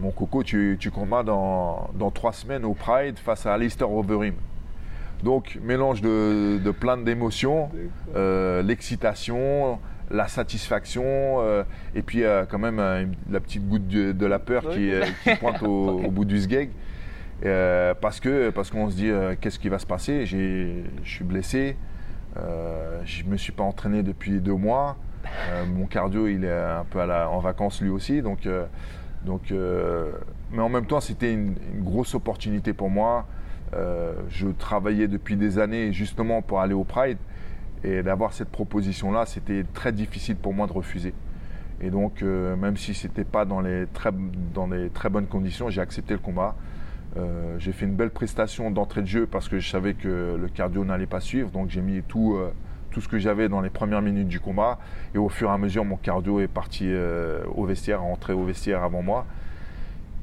Mon 0.02 0.10
coco, 0.10 0.42
tu, 0.42 0.78
tu 0.80 0.90
combats 0.90 1.22
dans, 1.22 1.92
dans 1.94 2.10
trois 2.10 2.34
semaines 2.34 2.66
au 2.66 2.74
Pride 2.74 3.20
face 3.20 3.46
à 3.46 3.54
Alistair 3.54 3.92
Overeem. 3.92 4.34
Donc, 5.24 5.58
mélange 5.64 6.02
de, 6.02 6.72
plein 6.72 6.98
d'émotions, 6.98 7.70
euh, 8.14 8.62
l'excitation, 8.62 9.80
la 10.12 10.28
satisfaction, 10.28 11.04
euh, 11.06 11.64
et 11.96 12.02
puis 12.02 12.24
euh, 12.24 12.44
quand 12.46 12.60
même 12.60 12.78
la 13.32 13.40
petite 13.40 13.68
goutte 13.68 13.88
de, 13.88 14.26
la 14.26 14.40
peur 14.40 14.70
qui, 14.70 14.92
pointe 15.40 15.64
au, 15.64 16.12
bout 16.12 16.26
du 16.26 16.42
sgeg. 16.42 16.72
parce 18.02 18.20
que 18.20 18.50
parce 18.50 18.70
qu'on 18.70 18.90
se 18.90 18.96
dit 18.96 19.12
qu'est-ce 19.40 19.60
qui 19.60 19.70
va 19.70 19.80
se 19.80 19.86
passer? 19.86 20.26
Je 20.26 20.82
suis 21.06 21.24
blessé, 21.24 21.78
je 22.36 23.24
ne 23.24 23.30
me 23.30 23.38
suis 23.38 23.54
pas 23.54 23.64
entraîné 23.64 24.04
depuis 24.04 24.42
deux 24.42 24.56
mois, 24.56 24.98
mon 25.68 25.86
cardio 25.86 26.28
il 26.28 26.44
est 26.44 26.52
un 26.52 26.84
peu 26.84 27.00
en 27.02 27.40
vacances 27.40 27.82
lui 27.82 27.90
aussi, 27.90 28.22
donc, 28.22 28.46
donc 29.26 29.54
mais 30.52 30.62
en 30.62 30.70
même 30.70 30.86
temps 30.86 31.00
c'était 31.00 31.32
une, 31.32 31.56
grosse 31.78 32.14
opportunité 32.14 32.74
pour 32.74 32.90
moi. 32.90 33.26
Euh, 33.76 34.14
je 34.30 34.48
travaillais 34.48 35.08
depuis 35.08 35.36
des 35.36 35.60
années 35.60 35.94
justement 35.94 36.42
pour 36.42 36.60
aller 36.60 36.74
au 36.74 36.84
Pride. 36.84 37.18
Et 37.84 38.02
d'avoir 38.02 38.32
cette 38.32 38.50
proposition-là, 38.50 39.26
c'était 39.26 39.66
très 39.74 39.92
difficile 39.92 40.38
pour 40.38 40.54
moi 40.54 40.68
de 40.68 40.74
refuser. 40.74 41.14
Et 41.82 41.90
donc, 41.90 42.22
euh, 42.22 42.56
même 42.56 42.78
si 42.78 42.94
ce 42.94 43.08
n'était 43.08 43.26
pas 43.26 43.44
dans 43.44 43.60
les, 43.60 43.88
très, 43.94 44.12
dans 44.54 44.68
les 44.68 44.90
très 44.90 45.10
bonnes 45.10 45.28
conditions, 45.28 45.70
j'ai 45.70 45.82
accepté 45.82 46.14
le 46.14 46.20
combat. 46.20 46.56
Euh, 47.18 47.56
j'ai 47.60 47.74
fait 47.74 47.86
une 47.86 47.96
belle 47.96 48.10
prestation 48.10 48.72
d'entrée 48.72 49.02
de 49.02 49.08
jeu 49.08 49.28
parce 49.28 49.50
que 49.50 49.60
je 49.60 49.70
savais 49.70 49.96
que 49.96 50.38
le 50.40 50.48
cardio 50.48 50.86
n'allait 50.86 51.08
pas 51.08 51.20
suivre. 51.20 51.50
Donc, 51.50 51.70
j'ai 51.70 51.82
mis 51.82 52.02
tout, 52.04 52.40
tout 52.92 53.02
ce 53.02 53.10
que 53.10 53.20
j'avais 53.20 53.50
dans 53.50 53.60
les 53.60 53.70
premières 53.70 54.02
minutes 54.02 54.30
du 54.30 54.40
combat. 54.40 54.80
Et 55.14 55.18
au 55.18 55.28
fur 55.28 55.50
et 55.50 55.52
à 55.52 55.58
mesure, 55.58 55.84
mon 55.84 55.98
cardio 55.98 56.40
est 56.40 56.48
parti 56.48 56.90
au 57.54 57.66
vestiaire, 57.66 58.02
rentré 58.02 58.32
au 58.32 58.46
vestiaire 58.46 58.82
avant 58.82 59.02
moi. 59.02 59.26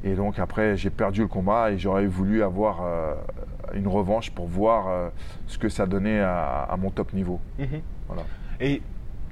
Et 0.03 0.15
donc 0.15 0.39
après, 0.39 0.77
j'ai 0.77 0.91
perdu 0.91 1.23
le 1.23 1.29
combat 1.29 1.73
et 1.73 1.79
j'aurais 1.79 2.07
voulu 2.07 2.43
avoir 2.43 2.83
euh, 2.83 3.15
une 3.75 3.89
revanche 3.89 4.31
pour 4.31 4.47
voir 4.47 4.89
euh, 4.89 5.11
ce 5.47 5.59
que 5.59 5.69
ça 5.69 5.87
donnait 5.87 6.21
à, 6.21 6.75
mon 6.79 6.91
top 6.91 7.13
niveau. 7.13 7.41
Mhm. 7.59 7.81
Voilà. 8.09 8.23
Et 8.61 8.83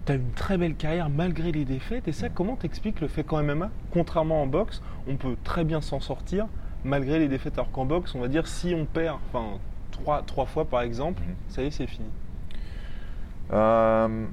tu 0.04 0.12
as 0.12 0.16
une 0.16 0.30
très 0.32 0.58
belle 0.58 0.74
carrière 0.74 1.08
malgré 1.08 1.52
les 1.52 1.64
défaites. 1.64 2.06
Et 2.06 2.12
ça, 2.12 2.28
comment 2.28 2.56
t'expliques 2.56 3.00
le 3.00 3.08
fait 3.08 3.24
qu'en 3.24 3.42
MMA, 3.42 3.70
contrairement 3.92 4.42
en 4.42 4.46
boxe, 4.46 4.82
on 5.08 5.16
peut 5.16 5.36
très 5.42 5.64
bien 5.64 5.80
s'en 5.80 6.00
sortir 6.00 6.46
malgré 6.84 7.18
les 7.18 7.28
défaites? 7.28 7.54
Alors 7.54 7.70
qu'en 7.70 7.86
boxe, 7.86 8.14
on 8.14 8.20
va 8.20 8.28
dire 8.28 8.46
si 8.46 8.74
on 8.74 8.84
perd 8.84 9.18
enfin, 9.32 9.58
trois, 9.90 10.22
trois 10.22 10.46
fois 10.46 10.66
par 10.66 10.82
exemple, 10.82 11.22
mhm. 11.22 11.34
ça 11.48 11.62
y 11.62 11.66
est, 11.66 11.70
c'est 11.70 11.86
fini. 11.86 12.08
Euh, 13.52 14.26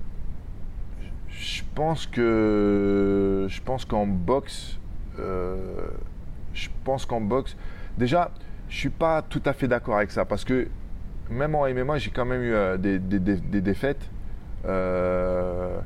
je 1.30 1.62
pense 1.74 2.06
que 2.06 3.48
je 3.50 3.62
pense 3.62 3.86
qu'en 3.86 4.06
boxe, 4.06 4.80
je 6.56 6.70
pense 6.84 7.06
qu'en 7.06 7.22
boxe, 7.22 7.56
déjà, 7.98 8.32
je 8.70 8.76
ne 8.76 8.80
suis 8.80 8.90
pas 8.90 9.22
tout 9.22 9.42
à 9.46 9.54
fait 9.54 9.68
d'accord 9.68 9.98
avec 9.98 10.10
ça 10.10 10.26
parce 10.26 10.44
que 10.44 10.68
même 11.30 11.56
en 11.56 11.68
MMA, 11.68 11.98
j'ai 11.98 12.12
quand 12.12 12.26
même 12.26 12.42
eu 12.42 12.54
euh, 12.54 12.78
des, 12.78 13.00
défaites. 13.62 14.10
Euh, 14.66 15.80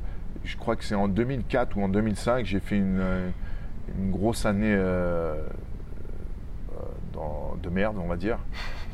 je 0.44 0.56
crois 0.56 0.76
que 0.76 0.84
c'est 0.84 0.94
en 0.94 1.08
2004 1.08 1.76
ou 1.76 1.82
en 1.82 1.88
2005, 1.88 2.46
j'ai 2.46 2.60
fait 2.60 2.76
une, 2.76 3.02
grosse 4.10 4.46
année 4.46 4.74
euh, 4.76 5.34
de 7.62 7.68
merde, 7.68 7.96
on 7.98 8.06
va 8.06 8.16
dire. 8.16 8.38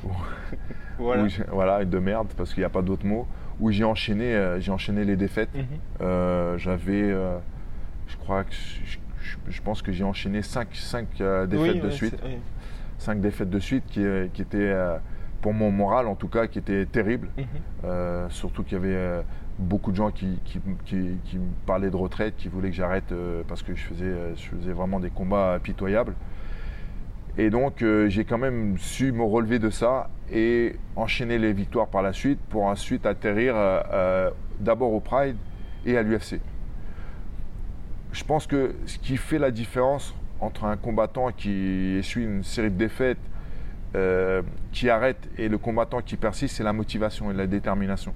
voilà. 0.98 1.26
voilà, 1.50 1.84
de 1.84 1.98
merde, 1.98 2.28
parce 2.36 2.54
qu'il 2.54 2.62
n'y 2.62 2.66
a 2.66 2.70
pas 2.70 2.82
d'autre 2.82 3.06
mot. 3.06 3.26
Où 3.58 3.70
j'ai 3.70 3.84
enchaîné, 3.84 4.56
j'ai 4.58 4.70
enchaîné 4.70 5.04
les 5.04 5.16
défaites. 5.16 5.50
Mhm. 5.54 6.58
J'avais, 6.58 7.10
je 8.06 8.16
crois 8.18 8.44
que 8.44 8.52
je, 8.52 8.98
pense 9.62 9.82
que 9.82 9.92
j'ai 9.92 10.04
enchaîné 10.04 10.42
5 10.42 10.68
euh, 11.20 11.46
défaites 11.46 11.82
de 11.82 11.90
suite. 11.90 12.16
5 12.98 13.20
défaites 13.20 13.50
de 13.50 13.58
suite 13.58 13.84
qui, 13.86 14.04
euh, 14.04 14.28
qui 14.32 14.42
étaient, 14.42 14.58
euh, 14.58 14.96
pour 15.42 15.52
mon 15.52 15.70
moral 15.70 16.06
en 16.06 16.14
tout 16.14 16.28
cas, 16.28 16.46
qui 16.46 16.58
étaient 16.58 16.86
terribles. 16.86 17.28
Mhm. 17.36 18.30
surtout 18.30 18.62
qu'il 18.62 18.78
y 18.78 18.80
avait 18.80 19.22
beaucoup 19.58 19.90
de 19.90 19.96
gens 19.96 20.10
qui, 20.10 20.40
qui, 20.44 20.58
me 20.58 21.66
parlaient 21.66 21.90
de 21.90 21.96
retraite, 21.96 22.34
qui 22.36 22.48
voulaient 22.48 22.70
que 22.70 22.76
j'arrête 22.76 23.12
parce 23.48 23.62
que 23.62 23.74
je 23.74 23.82
faisais, 23.82 24.12
je 24.36 24.48
faisais 24.48 24.72
vraiment 24.72 25.00
des 25.00 25.10
combats 25.10 25.58
pitoyables. 25.62 26.14
Et 27.38 27.50
donc 27.50 27.84
j'ai 28.08 28.24
quand 28.24 28.38
même 28.38 28.76
su 28.78 29.12
me 29.12 29.22
relever 29.22 29.58
de 29.58 29.70
ça 29.70 30.08
et 30.32 30.76
enchaîner 30.96 31.38
les 31.38 31.52
victoires 31.52 31.88
par 31.88 32.02
la 32.02 32.12
suite 32.12 32.40
pour 32.48 32.64
ensuite 32.64 33.06
atterrir 33.06 33.54
d'abord 34.58 34.92
au 34.92 35.00
Pride 35.00 35.36
et 35.84 35.96
à 35.96 36.02
l'UFC. 36.02 36.40
Je 38.16 38.24
pense 38.24 38.46
que 38.46 38.74
ce 38.86 38.98
qui 38.98 39.18
fait 39.18 39.38
la 39.38 39.50
différence 39.50 40.14
entre 40.40 40.64
un 40.64 40.78
combattant 40.78 41.32
qui 41.32 41.96
essuie 41.98 42.24
une 42.24 42.42
série 42.42 42.70
de 42.70 42.76
défaites, 42.76 43.18
euh, 43.94 44.40
qui 44.72 44.88
arrête, 44.88 45.28
et 45.36 45.50
le 45.50 45.58
combattant 45.58 46.00
qui 46.00 46.16
persiste, 46.16 46.56
c'est 46.56 46.64
la 46.64 46.72
motivation 46.72 47.30
et 47.30 47.34
la 47.34 47.46
détermination. 47.46 48.14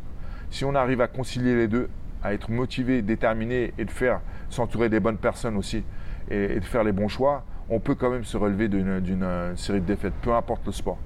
Si 0.49 0.65
on 0.65 0.75
arrive 0.75 1.03
à 1.03 1.07
concilier 1.07 1.55
les 1.55 1.69
deux, 1.69 1.91
à 2.23 2.33
être 2.33 2.51
motivé, 2.51 3.03
déterminé 3.03 3.75
et 3.77 3.85
de 3.85 3.91
faire 3.91 4.23
s'entourer 4.49 4.89
des 4.89 5.01
bonnes 5.01 5.19
personnes 5.19 5.59
aussi 5.59 5.85
et, 6.31 6.59
de 6.59 6.65
faire 6.65 6.83
les 6.83 6.93
bons 6.93 7.09
choix, 7.09 7.45
on 7.69 7.79
peut 7.79 7.95
quand 7.95 8.09
même 8.09 8.25
se 8.25 8.39
relever 8.39 8.69
d'une 8.69 9.53
série 9.55 9.83
de 9.83 9.87
défaites, 9.87 10.15
peu 10.23 10.33
importe 10.33 10.65
le 10.65 10.73
sport. 10.73 10.99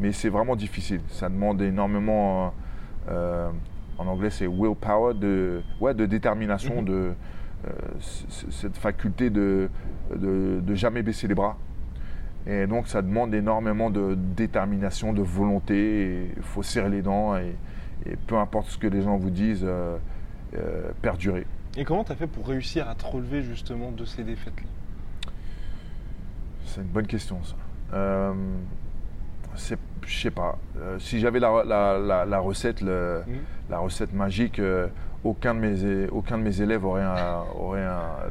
Mais 0.00 0.10
c'est 0.10 0.30
vraiment 0.30 0.56
difficile. 0.56 1.00
Ça 1.10 1.28
demande 1.28 1.62
énormément, 1.62 2.52
euh, 3.08 3.50
en 3.98 4.06
anglais 4.08 4.30
c'est 4.30 4.48
willpower, 4.48 5.14
de, 5.14 5.62
ouais, 5.80 5.94
de 5.94 6.06
détermination, 6.06 6.80
mhm. 6.80 6.84
de 6.84 6.92
euh, 6.92 7.12
cette 8.00 8.76
faculté 8.76 9.30
de, 9.30 9.68
de, 10.14 10.74
jamais 10.74 11.02
baisser 11.02 11.28
les 11.28 11.34
bras. 11.34 11.56
Et 12.46 12.66
donc 12.66 12.88
ça 12.88 13.02
demande 13.02 13.34
énormément 13.34 13.90
de 13.90 14.16
détermination, 14.16 15.12
de 15.12 15.22
volonté. 15.22 16.32
Il 16.36 16.42
faut 16.42 16.62
serrer 16.62 16.90
les 16.90 17.02
dents 17.02 17.36
et, 17.36 17.54
peu 18.26 18.36
importe 18.36 18.68
ce 18.68 18.78
que 18.78 18.88
les 18.88 19.02
gens 19.02 19.16
vous 19.16 19.30
disent, 19.30 19.64
euh, 19.64 19.96
euh, 20.56 20.90
perdurer. 21.02 21.46
Et 21.76 21.84
comment 21.84 22.02
tu 22.02 22.12
as 22.12 22.16
fait 22.16 22.26
pour 22.26 22.48
réussir 22.48 22.88
à 22.88 22.96
te 22.96 23.06
relever 23.06 23.42
justement 23.42 23.92
de 23.92 24.04
ces 24.04 24.24
défaites-là? 24.24 25.30
C'est 26.66 26.80
une 26.80 26.88
bonne 26.88 27.06
question 27.06 27.38
ça. 27.44 27.54
Euh, 27.94 28.32
je 30.06 30.20
sais 30.20 30.30
pas. 30.30 30.58
Euh, 30.78 30.98
si 30.98 31.20
j'avais 31.20 31.40
la, 31.40 31.48
recette, 32.38 32.80
le, 32.80 33.22
mhm. 33.26 33.34
la 33.70 33.78
recette 33.78 34.12
magique, 34.12 34.58
euh, 34.58 34.88
aucun, 35.24 35.54
de 35.54 35.60
mes, 35.60 36.08
aucun 36.08 36.38
de 36.38 36.42
mes 36.42 36.60
élèves 36.60 36.84
aurait, 36.84 37.02
un, 37.02 37.44
aurait 37.56 37.86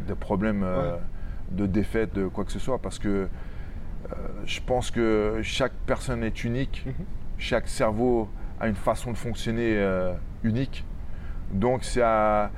des 0.08 0.16
problèmes 0.16 0.66
de 1.52 1.66
défaite, 1.66 2.14
de 2.16 2.28
quoi 2.28 2.46
que 2.46 2.52
ce 2.52 2.60
soit, 2.60 2.80
parce 2.80 3.00
que 3.00 3.28
je 4.46 4.60
pense 4.62 4.92
que 4.92 5.40
chaque 5.42 5.74
personne 5.86 6.24
est 6.24 6.44
unique, 6.44 6.84
mhm. 6.86 7.06
chaque 7.38 7.68
cerveau 7.68 8.30
a 8.60 8.68
une 8.68 8.76
façon 8.76 9.12
de 9.12 9.18
fonctionner 9.18 9.82
unique. 10.44 10.86
Donc, 11.52 11.82
déjà, 11.84 12.50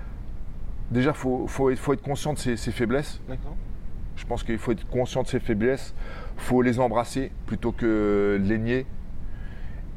il 0.93 1.13
faut, 1.13 1.47
faut, 1.47 1.69
être 1.71 2.01
conscient 2.01 2.33
de 2.33 2.37
ses, 2.37 2.71
faiblesses. 2.71 3.21
Je 4.15 4.25
pense 4.25 4.43
qu'il 4.43 4.57
faut 4.57 4.71
être 4.71 4.87
conscient 4.87 5.23
de 5.23 5.27
ses 5.27 5.39
faiblesses. 5.39 5.93
Il 6.35 6.41
faut 6.41 6.61
les 6.61 6.79
embrasser 6.79 7.31
plutôt 7.45 7.71
que 7.71 8.39
les 8.41 8.57
nier. 8.57 8.85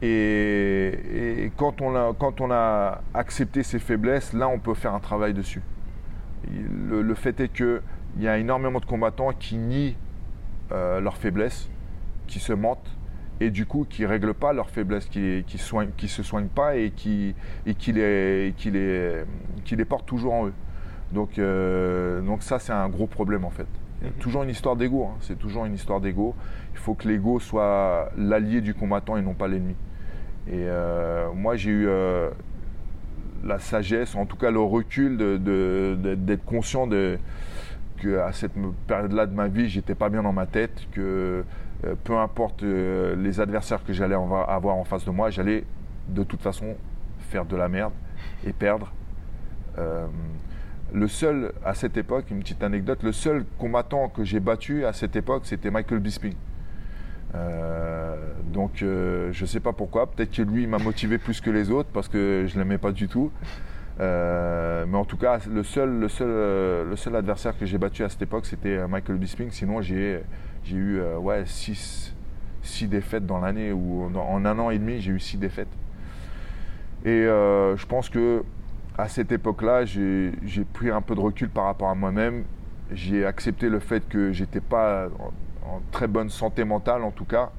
Et, 0.03 1.51
quand, 1.57 1.81
on 1.81 1.97
a, 1.97 2.13
quand 2.19 2.41
on 2.41 2.51
a 2.51 3.01
accepté 3.15 3.63
ces 3.63 3.79
faiblesses, 3.79 4.33
là, 4.33 4.49
on 4.49 4.59
peut 4.59 4.75
faire 4.75 4.95
un 4.95 5.01
travail 5.01 5.33
dessus. 5.33 5.63
Le, 6.51 7.15
fait 7.15 7.41
est 7.41 7.49
qu'il 7.49 7.81
y 8.19 8.29
a 8.29 8.39
énormément 8.39 8.79
de 8.79 8.85
combattants 8.85 9.33
qui 9.33 9.57
nient 9.57 9.97
euh, 10.73 11.01
leurs 11.01 11.17
faiblesses, 11.17 11.69
qui 12.27 12.39
se 12.39 12.53
mentent 12.53 12.91
et 13.39 13.51
du 13.51 13.67
coup 13.67 13.87
qui 13.89 14.03
ne 14.03 14.07
règlent 14.07 14.35
pas 14.35 14.53
leurs 14.53 14.71
faiblesses, 14.71 15.07
qui 15.07 15.45
qui 15.47 15.59
qui 15.97 16.09
se 16.09 16.23
soignent 16.23 16.49
pas 16.49 16.77
et 16.77 16.91
qui, 16.91 17.35
et 17.67 17.75
qui, 17.75 17.93
les, 17.93 18.55
qui, 18.57 18.71
les, 18.71 19.25
qui 19.65 19.77
les 19.77 19.85
portent 19.85 20.07
toujours 20.07 20.35
en 20.35 20.47
eux. 20.47 20.55
Donc, 21.13 21.39
euh, 21.39 22.21
donc 22.21 22.43
ça, 22.43 22.59
c'est 22.59 22.73
un 22.73 22.89
gros 22.89 23.07
problème 23.07 23.45
en 23.45 23.51
fait. 23.51 23.67
Mhm. 24.07 24.13
toujours 24.21 24.43
une 24.43 24.51
histoire 24.51 24.77
d'ego, 24.77 25.05
hein. 25.05 25.17
c'est 25.21 25.39
toujours 25.39 25.65
une 25.65 25.75
histoire 25.75 26.01
d'ego. 26.01 26.35
Il 26.73 26.79
faut 26.79 26.95
que 26.95 27.09
l'ego 27.09 27.41
soit 27.41 28.11
l'allié 28.17 28.61
du 28.61 28.75
combattant 28.75 29.17
et 29.17 29.23
non 29.23 29.35
pas 29.35 29.49
l'ennemi. 29.49 29.75
Et 30.49 30.65
euh, 30.69 31.33
moi, 31.33 31.57
j'ai 31.57 31.71
eu 31.71 31.89
euh, 31.89 32.31
la 33.45 33.59
sagesse, 33.59 34.15
en 34.15 34.27
tout 34.27 34.37
cas 34.37 34.51
le 34.51 34.61
recul 34.61 35.17
d'être 35.19 36.45
conscient 36.45 36.87
de, 36.87 37.19
qu'à 38.01 38.33
cette 38.33 38.53
période-là 38.87 39.27
de 39.27 39.35
ma 39.35 39.49
vie, 39.49 39.69
j'étais 39.69 39.95
pas 39.95 40.09
bien 40.09 40.23
dans 40.23 40.33
ma 40.33 40.47
tête, 40.47 40.87
que 40.93 41.45
euh, 41.85 41.95
peu 42.05 42.17
importe 42.17 42.63
les 42.63 43.41
adversaires 43.41 43.85
que 43.85 43.93
j'allais 43.93 44.15
avoir 44.15 44.77
en 44.77 44.85
face 44.85 45.05
de 45.05 45.11
moi, 45.11 45.31
j'allais 45.31 45.65
de 46.09 46.23
toute 46.23 46.41
façon 46.41 46.77
faire 47.19 47.45
de 47.45 47.57
la 47.57 47.69
merde 47.69 47.93
et 48.47 48.53
perdre. 48.53 48.93
Euh, 50.95 50.99
le 50.99 51.09
seul, 51.09 51.53
à 51.65 51.75
cette 51.75 51.97
époque, 51.97 52.27
une 52.31 52.41
petite 52.41 52.63
anecdote, 52.63 53.03
le 53.03 53.13
seul 53.13 53.45
combattant 53.59 54.09
que 54.09 54.25
j'ai 54.25 54.41
battu 54.41 54.85
à 54.85 54.93
cette 54.93 55.17
époque, 55.17 55.43
c'était 55.45 55.71
Michael 55.71 56.01
Bisping. 56.01 56.35
donc 58.53 58.77
je 58.77 59.29
ne 59.29 59.47
sais 59.47 59.61
pas 59.61 59.73
pourquoi, 59.73 60.11
peut-être 60.11 60.31
que 60.31 60.43
lui 60.43 60.67
m'a 60.67 60.79
motivé 60.79 61.19
plus 61.19 61.41
que 61.41 61.51
les 61.51 61.71
autres 61.71 61.91
parce 61.93 62.09
que 62.09 62.47
je 62.47 62.55
ne 62.55 62.61
l'aimais 62.63 62.79
pas 62.79 62.93
du 62.93 63.09
tout. 63.09 63.31
mais 63.99 64.97
en 64.97 65.05
tout 65.05 65.19
cas, 65.19 65.41
le 65.53 65.63
seul, 65.63 66.01
le 66.01 66.09
seul, 66.09 66.89
le 66.89 66.97
seul 66.97 67.15
adversaire 67.17 67.59
que 67.59 67.67
j'ai 67.67 67.79
battu 67.79 68.05
à 68.05 68.09
cette 68.09 68.23
époque, 68.23 68.47
c'était 68.47 68.87
Michael 68.89 69.17
Bisping. 69.17 69.51
Sinon, 69.51 69.83
j'ai 69.83 70.23
eu 70.73 70.99
euh, 70.99 71.19
ouais, 71.19 71.45
six, 71.47 72.15
défaites 72.83 73.27
dans 73.27 73.39
l'année, 73.39 73.73
ou 73.73 74.11
en 74.17 74.45
un 74.45 74.59
an 74.59 74.71
et 74.71 74.79
demi, 74.79 75.01
j'ai 75.01 75.13
eu 75.13 75.21
six 75.21 75.37
défaites. 75.37 75.69
Et 77.05 77.11
euh, 77.11 77.77
je 77.77 77.87
pense 77.87 78.09
que 78.09 78.43
à 78.99 79.09
cette 79.09 79.33
époque-là, 79.33 79.85
j'ai 79.85 80.33
pris 80.73 80.91
un 80.91 81.01
peu 81.01 81.15
de 81.15 81.21
recul 81.21 81.49
par 81.49 81.65
rapport 81.65 81.89
à 81.89 81.95
moi-même. 81.95 82.45
J'ai 82.93 83.27
accepté 83.27 83.69
le 83.69 83.81
fait 83.81 84.09
que 84.09 84.33
j'étais 84.33 84.61
pas 84.61 85.09
en, 85.65 85.81
très 85.91 86.07
bonne 86.07 86.31
santé 86.31 86.65
mentale, 86.65 87.03
en 87.03 87.11
tout 87.11 87.25
cas. 87.25 87.51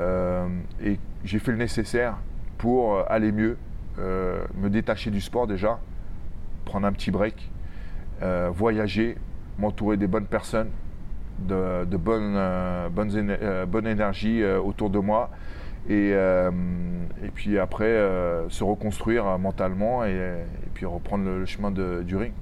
Euh, 0.00 0.48
et 0.82 0.98
j'ai 1.24 1.38
fait 1.38 1.52
le 1.52 1.58
nécessaire 1.58 2.16
pour 2.58 2.98
aller 3.10 3.32
mieux, 3.32 3.56
me 3.98 4.68
détacher 4.68 5.10
du 5.10 5.20
sport 5.20 5.46
déjà, 5.46 5.78
prendre 6.64 6.86
un 6.86 6.92
petit 6.92 7.10
break, 7.10 7.50
voyager, 8.52 9.16
m'entourer 9.58 9.96
des 9.96 10.06
bonnes 10.06 10.26
personnes, 10.26 10.70
de, 11.38 11.84
de 11.84 11.96
bonne, 11.96 12.34
euh, 12.36 12.88
euh, 12.98 13.66
bonne 13.66 13.86
énergie 13.86 14.42
euh, 14.42 14.60
autour 14.60 14.90
de 14.90 14.98
moi. 14.98 15.30
Et, 15.88 16.10
et 16.10 17.28
puis 17.34 17.58
après, 17.58 17.96
se 18.48 18.62
reconstruire 18.62 19.38
mentalement 19.38 20.04
et, 20.04 20.44
puis 20.74 20.86
reprendre 20.86 21.24
le, 21.24 21.44
chemin 21.44 21.70
de, 21.70 22.02
du 22.02 22.16
ring. 22.16 22.32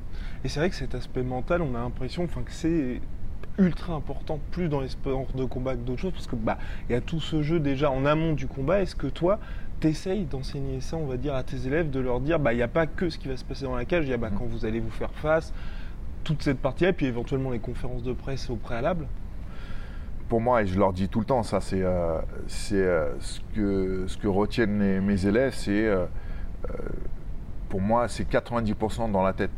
Et 0.44 0.48
c'est 0.48 0.60
vrai 0.60 0.70
que 0.70 0.76
cet 0.76 0.94
aspect 0.94 1.22
mental, 1.22 1.62
on 1.62 1.74
a 1.74 1.78
l'impression 1.78 2.26
que 2.26 2.32
c'est 2.48 3.00
ultra 3.58 3.94
important, 3.94 4.40
plus 4.50 4.68
dans 4.68 4.80
les 4.80 4.88
sports 4.88 5.26
de 5.34 5.44
combat 5.44 5.74
que 5.74 5.80
d'autres 5.80 6.00
choses, 6.00 6.12
parce 6.12 6.26
que 6.26 6.36
bah 6.36 6.58
il 6.88 6.92
y 6.92 6.94
a 6.94 7.00
tout 7.00 7.20
ce 7.20 7.42
jeu 7.42 7.60
déjà 7.60 7.90
en 7.90 8.06
amont 8.06 8.32
du 8.32 8.46
combat. 8.46 8.80
Est-ce 8.80 8.96
que 8.96 9.06
toi, 9.06 9.38
t'essayes 9.80 10.24
d'enseigner 10.24 10.80
ça, 10.80 10.96
on 10.96 11.06
va 11.06 11.16
dire, 11.16 11.34
à 11.34 11.42
tes 11.42 11.66
élèves, 11.66 11.90
de 11.90 12.00
leur 12.00 12.20
dire, 12.20 12.38
bah 12.38 12.52
il 12.52 12.56
n'y 12.56 12.62
a 12.62 12.68
pas 12.68 12.86
que 12.86 13.10
ce 13.10 13.18
qui 13.18 13.28
va 13.28 13.36
se 13.36 13.44
passer 13.44 13.64
dans 13.64 13.76
la 13.76 13.84
cage, 13.84 14.04
il 14.06 14.10
y 14.10 14.14
a 14.14 14.16
bah, 14.16 14.30
mmh. 14.30 14.38
quand 14.38 14.46
vous 14.46 14.64
allez 14.64 14.80
vous 14.80 14.90
faire 14.90 15.12
face, 15.12 15.52
toute 16.24 16.42
cette 16.42 16.58
partie-là, 16.58 16.92
puis 16.92 17.06
éventuellement 17.06 17.50
les 17.50 17.58
conférences 17.58 18.02
de 18.02 18.12
presse 18.12 18.48
au 18.50 18.56
préalable? 18.56 19.06
Pour 20.30 20.40
moi, 20.40 20.62
et 20.62 20.66
je 20.66 20.78
leur 20.78 20.92
dis 20.92 21.08
tout 21.08 21.18
le 21.18 21.26
temps, 21.26 21.42
ça 21.42 21.60
c'est 21.60 21.82
euh, 21.82 22.20
euh, 22.72 23.14
ce, 23.18 23.40
que, 23.52 24.04
ce 24.06 24.16
que 24.16 24.28
retiennent 24.28 25.00
mes, 25.00 25.26
élèves, 25.26 25.52
c'est 25.56 25.84
euh, 25.88 26.06
pour 27.68 27.80
moi 27.80 28.06
c'est 28.06 28.30
90% 28.30 29.10
dans 29.10 29.24
la 29.24 29.32
tête. 29.32 29.50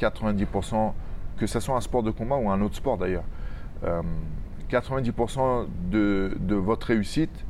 90%, 0.00 0.92
que 1.38 1.46
ce 1.46 1.60
soit 1.60 1.76
un 1.76 1.80
sport 1.80 2.02
de 2.02 2.10
combat 2.10 2.34
ou 2.34 2.50
un 2.50 2.60
autre 2.60 2.74
sport 2.74 2.98
d'ailleurs. 2.98 3.22
90% 4.68 5.68
de, 5.92 6.54
votre 6.56 6.88
réussite, 6.88 7.44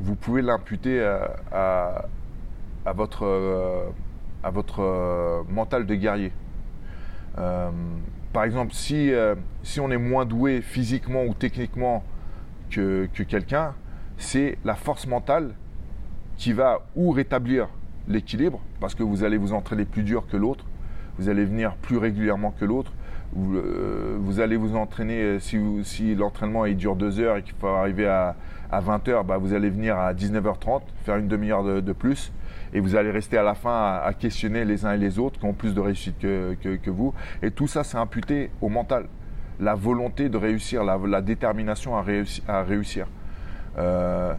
vous 0.00 0.14
pouvez 0.14 0.40
l'imputer 0.40 1.04
à, 1.52 2.06
votre, 2.94 3.92
à 4.42 4.50
votre 4.50 5.44
mental 5.50 5.84
de 5.84 5.94
guerrier. 5.94 6.32
Euh, 8.28 8.32
par 8.32 8.44
exemple, 8.44 8.72
si, 8.74 9.12
euh, 9.12 9.34
si 9.62 9.80
on 9.80 9.90
est 9.90 9.98
moins 9.98 10.24
doué 10.24 10.60
physiquement 10.60 11.24
ou 11.24 11.34
techniquement 11.34 12.04
que, 12.70 13.08
quelqu'un, 13.28 13.74
c'est 14.16 14.58
la 14.64 14.74
force 14.74 15.06
mentale 15.06 15.54
qui 16.36 16.52
va 16.52 16.86
ou 16.94 17.10
rétablir 17.10 17.68
l'équilibre, 18.08 18.60
parce 18.80 18.94
que 18.94 19.02
vous 19.02 19.24
allez 19.24 19.36
vous 19.36 19.52
entraîner 19.52 19.84
plus 19.84 20.02
dur 20.02 20.26
que 20.30 20.36
l'autre, 20.36 20.64
vous 21.18 21.28
allez 21.28 21.44
venir 21.44 21.74
plus 21.76 21.98
régulièrement 21.98 22.52
que 22.52 22.64
l'autre, 22.64 22.92
vous, 23.32 23.56
euh, 23.56 24.38
allez 24.38 24.56
vous 24.56 24.76
entraîner, 24.76 25.38
si, 25.40 25.58
si 25.82 26.14
l'entraînement 26.14 26.66
dure 26.68 26.96
deux 26.96 27.20
heures 27.20 27.36
et 27.36 27.42
qu'il 27.42 27.54
faut 27.60 27.66
arriver 27.66 28.06
à, 28.06 28.36
à 28.70 28.80
20h, 28.80 29.24
bah, 29.26 29.36
vous 29.36 29.52
allez 29.52 29.68
venir 29.68 29.98
à 29.98 30.14
19h30, 30.14 30.82
faire 31.04 31.16
une 31.16 31.28
demi-heure 31.28 31.82
de, 31.82 31.92
plus, 31.92 32.32
et 32.72 32.80
vous 32.80 32.96
allez 32.96 33.10
rester 33.10 33.38
à 33.38 33.42
la 33.42 33.54
fin 33.54 34.00
à, 34.02 34.12
questionner 34.12 34.64
les 34.64 34.84
uns 34.84 34.92
et 34.92 34.98
les 34.98 35.18
autres 35.18 35.38
qui 35.38 35.46
ont 35.46 35.52
plus 35.52 35.74
de 35.74 35.80
réussite 35.80 36.18
que, 36.18 36.90
vous. 36.90 37.14
Et 37.42 37.50
tout 37.50 37.66
ça, 37.66 37.84
c'est 37.84 37.96
imputé 37.96 38.50
au 38.60 38.68
mental. 38.68 39.06
La 39.60 39.74
volonté 39.74 40.28
de 40.28 40.36
réussir, 40.36 40.84
la, 40.84 41.20
détermination 41.22 41.96
à, 41.96 42.02
réussir. 42.62 43.06
Euh, 43.78 44.34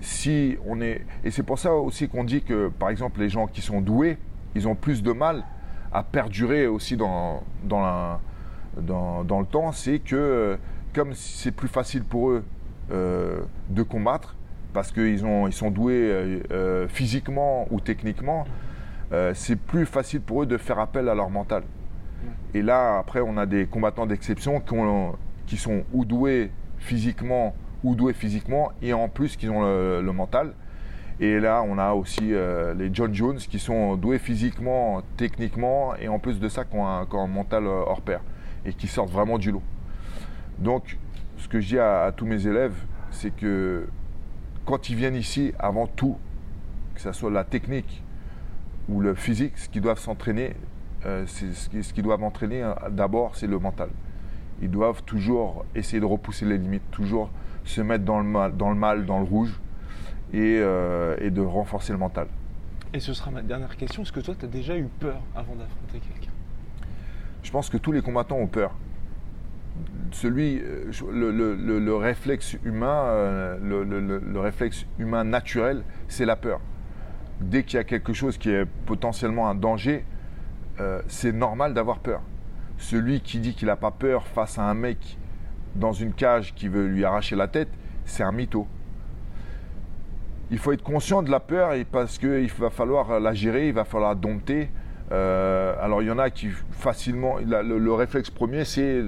si 0.00 0.56
on 0.66 0.80
est, 0.80 1.04
et 1.24 1.30
c'est 1.30 1.42
pour 1.42 1.58
ça 1.58 1.74
aussi 1.74 2.08
qu'on 2.08 2.24
dit 2.24 2.42
que, 2.42 2.68
par 2.68 2.88
exemple, 2.88 3.20
les 3.20 3.28
gens 3.28 3.46
qui 3.46 3.60
sont 3.60 3.80
doués, 3.80 4.18
ils 4.54 4.66
ont 4.66 4.74
plus 4.74 5.02
de 5.02 5.12
mal 5.12 5.44
à 5.92 6.02
perdurer 6.02 6.66
aussi 6.66 6.96
dans, 6.96 7.42
dans, 7.64 8.18
le 8.76 9.46
temps. 9.46 9.72
C'est 9.72 9.98
que, 9.98 10.58
comme 10.94 11.12
c'est 11.14 11.52
plus 11.52 11.68
facile 11.68 12.04
pour 12.04 12.30
eux 12.30 12.44
euh, 12.90 13.40
de 13.68 13.82
combattre 13.82 14.34
parce 14.72 14.92
qu'ils 14.92 15.22
ils 15.46 15.52
sont 15.52 15.70
doués 15.70 16.10
euh, 16.10 16.40
euh, 16.52 16.88
physiquement 16.88 17.66
ou 17.70 17.80
techniquement. 17.80 18.44
euh, 19.12 19.32
c'est 19.34 19.56
plus 19.56 19.86
facile 19.86 20.20
pour 20.20 20.42
eux 20.42 20.46
de 20.46 20.56
faire 20.56 20.78
appel 20.78 21.08
à 21.08 21.14
leur 21.14 21.30
mental. 21.30 21.62
Et 22.54 22.62
là, 22.62 22.98
après, 22.98 23.20
on 23.20 23.36
a 23.36 23.46
des 23.46 23.66
combattants 23.66 24.06
d'exception 24.06 24.60
qui, 24.60 24.74
qui, 25.46 25.56
sont 25.56 25.84
ou 25.92 26.04
doués 26.04 26.50
physiquement, 26.78 27.54
ou 27.82 27.94
doués 27.94 28.12
physiquement, 28.12 28.72
et 28.82 28.92
en 28.92 29.08
plus 29.08 29.36
qui 29.36 29.48
ont 29.48 29.62
le, 29.62 30.12
mental. 30.12 30.52
Et 31.20 31.38
là, 31.38 31.62
on 31.66 31.78
a 31.78 31.92
aussi 31.92 32.32
euh, 32.32 32.72
les 32.74 32.90
John 32.92 33.14
Jones 33.14 33.36
qui 33.36 33.58
sont 33.58 33.96
doués 33.96 34.18
physiquement, 34.18 35.02
techniquement, 35.16 35.94
et 35.96 36.08
en 36.08 36.18
plus 36.18 36.40
de 36.40 36.48
ça, 36.48 36.64
qui 36.64 36.76
ont 36.76 36.86
un, 36.86 37.26
mental 37.26 37.66
hors 37.66 38.00
pair, 38.00 38.20
et 38.64 38.72
qui 38.72 38.86
sortent 38.86 39.10
vraiment 39.10 39.38
du 39.38 39.52
lot. 39.52 39.62
Donc, 40.58 40.98
ce 41.38 41.48
que 41.48 41.60
je 41.60 41.68
dis 41.68 41.78
à, 41.78 42.12
tous 42.16 42.26
mes 42.26 42.46
élèves, 42.46 42.74
c'est 43.10 43.34
que 43.34 43.86
quand 44.70 44.88
ils 44.88 44.94
viennent 44.94 45.16
ici, 45.16 45.52
avant 45.58 45.88
tout, 45.88 46.16
que 46.94 47.00
ce 47.00 47.10
soit 47.10 47.30
la 47.30 47.42
technique 47.42 48.04
ou 48.88 49.00
le 49.00 49.16
physique, 49.16 49.58
ce 49.58 49.68
qu'ils 49.68 49.82
doivent 49.82 49.98
s'entraîner, 49.98 50.54
euh, 51.06 51.26
ce 51.26 51.92
qu'ils 51.92 52.04
doivent 52.04 52.22
entraîner 52.22 52.62
hein, 52.62 52.76
d'abord, 52.88 53.34
c'est 53.34 53.48
le 53.48 53.58
mental. 53.58 53.88
Ils 54.62 54.70
doivent 54.70 55.02
toujours 55.02 55.64
essayer 55.74 55.98
de 55.98 56.04
repousser 56.04 56.46
les 56.46 56.56
limites, 56.56 56.88
toujours 56.92 57.30
se 57.64 57.80
mettre 57.80 58.04
dans 58.04 58.18
le 58.18 58.24
mal, 58.24 58.56
dans 58.56 58.70
le, 58.70 58.76
mal, 58.76 59.06
dans 59.06 59.18
le 59.18 59.24
rouge, 59.24 59.60
et, 60.32 60.58
euh, 60.60 61.16
et 61.20 61.30
de 61.30 61.40
renforcer 61.40 61.92
le 61.92 61.98
mental. 61.98 62.28
Et 62.94 63.00
ce 63.00 63.12
sera 63.12 63.32
ma 63.32 63.42
dernière 63.42 63.76
question. 63.76 64.02
Est-ce 64.02 64.12
que 64.12 64.20
toi, 64.20 64.36
tu 64.38 64.44
as 64.44 64.48
déjà 64.48 64.78
eu 64.78 64.88
peur 65.00 65.20
avant 65.34 65.56
d'affronter 65.56 65.98
quelqu'un? 65.98 66.32
Je 67.42 67.50
pense 67.50 67.70
que 67.70 67.76
tous 67.76 67.90
les 67.90 68.02
combattants 68.02 68.36
ont 68.36 68.46
peur 68.46 68.72
celui, 70.12 70.60
euh, 70.60 70.90
le, 71.12 71.94
réflexe 71.96 72.56
humain, 72.64 73.04
euh, 73.06 73.58
le, 73.60 74.40
réflexe 74.40 74.86
humain 74.98 75.24
naturel, 75.24 75.82
c'est 76.08 76.24
la 76.24 76.36
peur. 76.36 76.60
Dès 77.40 77.62
qu'il 77.62 77.76
y 77.76 77.80
a 77.80 77.84
quelque 77.84 78.12
chose 78.12 78.36
qui 78.36 78.50
est 78.50 78.66
potentiellement 78.86 79.48
un 79.48 79.54
danger, 79.54 80.04
euh, 80.80 81.00
c'est 81.08 81.32
normal 81.32 81.74
d'avoir 81.74 82.00
peur. 82.00 82.22
Celui 82.78 83.20
qui 83.20 83.38
dit 83.38 83.54
qu'il 83.54 83.66
n'a 83.66 83.76
pas 83.76 83.90
peur 83.90 84.26
face 84.26 84.58
à 84.58 84.62
un 84.62 84.74
mec 84.74 85.18
dans 85.74 85.92
une 85.92 86.12
cage 86.12 86.54
qui 86.54 86.68
veut 86.68 86.86
lui 86.86 87.04
arracher 87.04 87.36
la 87.36 87.48
tête, 87.48 87.68
c'est 88.04 88.22
un 88.22 88.32
mytho. 88.32 88.66
Il 90.50 90.58
faut 90.58 90.72
être 90.72 90.82
conscient 90.82 91.22
de 91.22 91.30
la 91.30 91.40
peur 91.40 91.72
parce 91.92 92.18
qu'il 92.18 92.50
va 92.58 92.70
falloir 92.70 93.20
la 93.20 93.34
gérer, 93.34 93.68
il 93.68 93.74
va 93.74 93.84
falloir 93.84 94.16
dompter. 94.16 94.70
Alors 95.10 96.02
il 96.02 96.08
y 96.08 96.10
en 96.10 96.18
a 96.18 96.30
qui 96.30 96.48
facilement, 96.70 97.36
le, 97.38 97.92
réflexe 97.92 98.30
premier, 98.30 98.64
c'est 98.64 99.02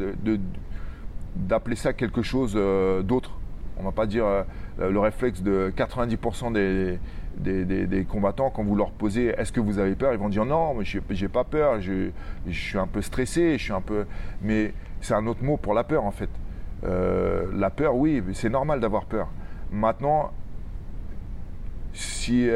d'appeler 1.36 1.76
ça 1.76 1.92
quelque 1.92 2.22
chose 2.22 2.54
euh, 2.56 3.02
d'autre. 3.02 3.38
On 3.76 3.80
ne 3.80 3.86
va 3.86 3.92
pas 3.92 4.06
dire 4.06 4.26
euh, 4.26 4.42
le 4.78 4.98
réflexe 4.98 5.42
de 5.42 5.72
90% 5.76 6.52
des, 6.52 8.04
combattants, 8.04 8.50
quand 8.50 8.62
vous 8.62 8.76
leur 8.76 8.90
posez 8.90 9.28
est-ce 9.28 9.52
que 9.52 9.60
vous 9.60 9.78
avez 9.78 9.94
peur, 9.94 10.12
ils 10.12 10.18
vont 10.18 10.28
dire 10.28 10.44
non, 10.44 10.74
mais 10.74 10.84
je 10.84 10.98
n'ai 10.98 11.28
pas 11.28 11.44
peur, 11.44 11.80
je, 11.80 12.10
suis 12.50 12.78
un 12.78 12.86
peu 12.86 13.00
stressé, 13.00 13.56
je 13.58 13.64
suis 13.64 13.72
un 13.72 13.80
peu. 13.80 14.04
Mais 14.42 14.74
c'est 15.00 15.14
un 15.14 15.26
autre 15.26 15.42
mot 15.42 15.56
pour 15.56 15.74
la 15.74 15.84
peur 15.84 16.04
en 16.04 16.10
fait. 16.10 16.30
Euh, 16.84 17.46
la 17.54 17.70
peur, 17.70 17.96
oui, 17.96 18.22
c'est 18.34 18.50
normal 18.50 18.80
d'avoir 18.80 19.06
peur. 19.06 19.28
Maintenant, 19.70 20.32
si, 21.92 22.48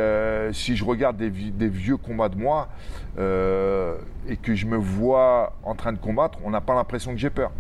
si 0.52 0.76
je 0.76 0.84
regarde 0.84 1.16
des, 1.16 1.68
vieux 1.68 1.96
combats 1.96 2.28
de 2.28 2.36
moi 2.36 2.68
et 3.18 4.36
que 4.36 4.54
je 4.54 4.66
me 4.66 4.76
vois 4.76 5.54
en 5.62 5.74
train 5.74 5.92
de 5.92 5.98
combattre, 5.98 6.38
on 6.44 6.50
n'a 6.50 6.60
pas 6.60 6.74
l'impression 6.74 7.12
que 7.12 7.18
j'ai 7.18 7.30
peur 7.30 7.52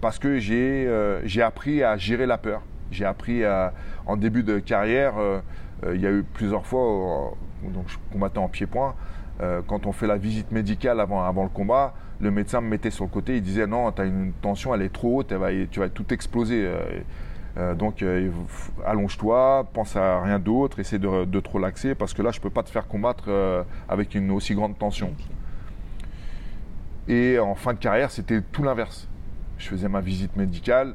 parce 0.00 0.18
que 0.18 0.28
euh, 0.28 1.20
j'ai 1.24 1.42
appris 1.42 1.82
à 1.82 1.96
gérer 1.96 2.26
la 2.26 2.38
peur. 2.38 2.62
J'ai 2.90 3.04
appris 3.04 3.44
à, 3.44 3.72
en 4.06 4.16
début 4.16 4.42
de 4.42 4.58
carrière, 4.58 5.18
euh, 5.18 5.40
euh, 5.84 5.94
il 5.94 6.00
y 6.00 6.06
a 6.06 6.10
eu 6.10 6.22
plusieurs 6.22 6.66
fois, 6.66 7.34
donc 7.62 7.88
je 7.88 7.96
combattais 8.12 8.38
en 8.38 8.48
pied-point, 8.48 8.94
quand 9.68 9.86
on 9.86 9.92
fait 9.92 10.08
la 10.08 10.16
visite 10.16 10.50
médicale 10.50 10.98
avant, 10.98 11.22
avant 11.22 11.44
le 11.44 11.48
combat, 11.48 11.94
le 12.18 12.32
médecin 12.32 12.60
me 12.60 12.68
mettait 12.68 12.90
sur 12.90 13.04
le 13.04 13.10
côté, 13.10 13.36
il 13.36 13.42
disait 13.42 13.68
non, 13.68 13.92
tu 13.92 14.02
as 14.02 14.04
une 14.04 14.32
tension, 14.32 14.74
elle 14.74 14.82
est 14.82 14.92
trop 14.92 15.20
haute, 15.20 15.32
tu 15.70 15.78
vas 15.78 15.88
tout 15.88 16.12
exploser. 16.12 16.68
Donc 17.76 18.04
allonge-toi, 18.86 19.66
pense 19.72 19.96
à 19.96 20.22
rien 20.22 20.38
d'autre, 20.38 20.78
essaie 20.78 20.98
de, 20.98 21.24
de, 21.24 21.40
te 21.40 21.48
relaxer 21.48 21.94
parce 21.94 22.14
que 22.14 22.22
là 22.22 22.30
je 22.30 22.38
ne 22.38 22.42
peux 22.42 22.50
pas 22.50 22.62
te 22.62 22.70
faire 22.70 22.86
combattre 22.86 23.64
avec 23.88 24.14
une 24.14 24.30
aussi 24.30 24.54
grande 24.54 24.78
tension. 24.78 25.12
Et 27.08 27.38
en 27.38 27.54
fin 27.54 27.72
de 27.72 27.78
carrière, 27.78 28.10
c'était 28.10 28.40
tout 28.42 28.62
l'inverse 28.62 29.08
je 29.58 29.68
faisais 29.68 29.88
ma 29.88 30.00
visite 30.00 30.36
médicale. 30.36 30.94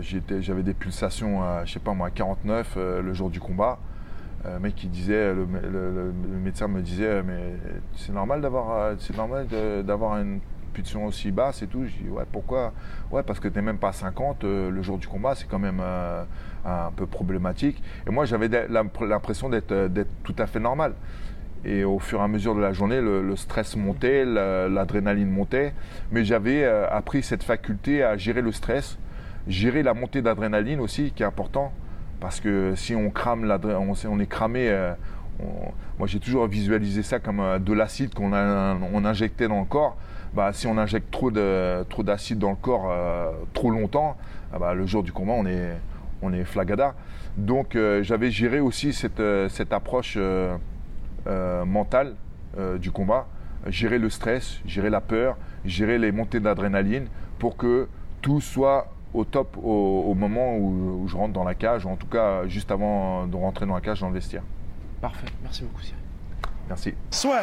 J'avais 0.00 0.62
des 0.62 0.74
pulsations 0.74 1.42
à, 1.42 1.64
je 1.64 1.72
sais 1.72 1.80
pas 1.80 1.94
moi, 1.94 2.10
49 2.10 2.74
euh, 2.76 3.02
le 3.02 3.14
jour 3.14 3.30
du 3.30 3.40
combat. 3.40 3.78
Euh, 4.44 4.58
mec 4.58 4.74
qui 4.74 4.88
disait, 4.88 5.32
le, 5.32 5.46
médecin 6.44 6.68
me 6.68 6.82
disait, 6.82 7.22
mais 7.22 7.54
c'est 7.96 8.12
normal 8.12 8.42
d'avoir, 8.42 8.70
euh, 8.72 8.94
c'est 8.98 9.16
normal 9.16 9.46
d'avoir 9.84 10.18
une 10.18 10.40
pulsion 10.74 11.06
aussi 11.06 11.30
basse 11.30 11.62
et 11.62 11.66
tout. 11.66 11.84
Je 11.84 12.04
dis 12.04 12.10
ouais 12.10 12.24
pourquoi? 12.30 12.72
Ouais 13.10 13.22
parce 13.22 13.40
que 13.40 13.48
tu 13.48 13.56
n'es 13.56 13.62
même 13.62 13.78
pas 13.78 13.88
à 13.88 13.92
50 13.92 14.44
le 14.44 14.82
jour 14.82 14.98
du 14.98 15.06
combat, 15.06 15.34
c'est 15.34 15.48
quand 15.48 15.58
même 15.58 15.80
un 15.80 16.90
peu 16.96 17.06
problématique. 17.06 17.82
Et 18.06 18.10
moi 18.10 18.24
j'avais 18.26 18.48
l'impression 18.68 19.48
d'être 19.48 19.88
tout 20.22 20.36
à 20.38 20.46
fait 20.46 20.60
normal. 20.60 20.94
Et 21.64 21.82
au 21.84 21.98
fur 21.98 22.20
et 22.20 22.22
à 22.22 22.28
mesure 22.28 22.54
de 22.54 22.60
la 22.60 22.72
journée, 22.72 23.00
le, 23.00 23.36
stress 23.36 23.76
montait, 23.76 24.24
l'adrénaline 24.24 25.30
montait. 25.30 25.72
Mais 26.12 26.24
j'avais 26.24 26.62
euh, 26.64 26.86
appris 26.90 27.22
cette 27.22 27.42
faculté 27.42 28.02
à 28.02 28.16
gérer 28.16 28.42
le 28.42 28.52
stress, 28.52 28.98
gérer 29.48 29.82
la 29.82 29.94
montée 29.94 30.20
d'adrénaline 30.20 30.80
aussi, 30.80 31.12
qui 31.12 31.22
est 31.22 31.26
important. 31.26 31.72
Parce 32.20 32.40
que 32.40 32.74
si 32.74 32.94
on 32.94 33.10
crame 33.10 33.50
on, 33.64 33.94
on 34.08 34.20
est 34.20 34.26
cramé. 34.26 34.68
Euh, 34.68 34.92
moi, 35.98 36.06
j'ai 36.06 36.20
toujours 36.20 36.46
visualisé 36.46 37.02
ça 37.02 37.18
comme 37.18 37.40
euh, 37.40 37.58
de 37.58 37.72
l'acide 37.72 38.14
qu'on 38.14 38.32
on 38.32 39.04
injectait 39.04 39.48
dans 39.48 39.60
le 39.60 39.66
corps. 39.66 39.96
Bah, 40.34 40.52
si 40.52 40.66
on 40.66 40.76
injecte 40.78 41.10
trop 41.10 41.30
d'acide 41.30 41.88
trop 41.88 42.02
dans 42.02 42.50
le 42.50 42.56
corps 42.56 42.92
trop 43.52 43.70
longtemps, 43.70 44.16
ah 44.52 44.58
bah, 44.58 44.74
le 44.74 44.84
jour 44.86 45.02
du 45.02 45.12
combat, 45.12 45.32
on 45.32 45.46
est, 45.46 45.72
on 46.22 46.32
est 46.32 46.44
flagada. 46.44 46.94
Donc, 47.36 47.78
j'avais 48.02 48.30
géré 48.30 48.60
aussi 48.60 48.92
cette, 48.92 49.22
cette 49.48 49.72
approche 49.72 50.18
euh, 51.26 51.64
mental 51.64 52.16
euh, 52.58 52.76
du 52.76 52.90
combat, 52.90 53.26
gérer 53.68 53.98
le 53.98 54.10
stress, 54.10 54.60
gérer 54.66 54.90
la 54.90 55.00
peur, 55.00 55.38
gérer 55.64 55.96
les 55.98 56.12
montées 56.12 56.38
d'adrénaline 56.38 57.06
pour 57.38 57.56
que 57.56 57.88
tout 58.20 58.42
soit 58.42 58.92
au 59.14 59.24
top 59.24 59.56
au, 59.56 60.12
moment 60.14 60.58
où, 60.58 61.06
je 61.08 61.16
rentre 61.16 61.32
dans 61.32 61.44
la 61.44 61.54
cage, 61.54 61.86
ou 61.86 61.88
en 61.88 61.96
tout 61.96 62.06
cas 62.06 62.46
juste 62.46 62.70
avant 62.70 63.26
de 63.26 63.36
rentrer 63.36 63.64
dans 63.64 63.74
la 63.74 63.80
cage 63.80 64.00
dans 64.00 64.08
le 64.08 64.14
vestiaire. 64.14 64.42
Parfait, 65.00 65.28
merci 65.42 65.62
beaucoup 65.62 65.80
Cyril. 65.80 66.02
Merci. 66.68 66.94
Soit. 67.10 67.42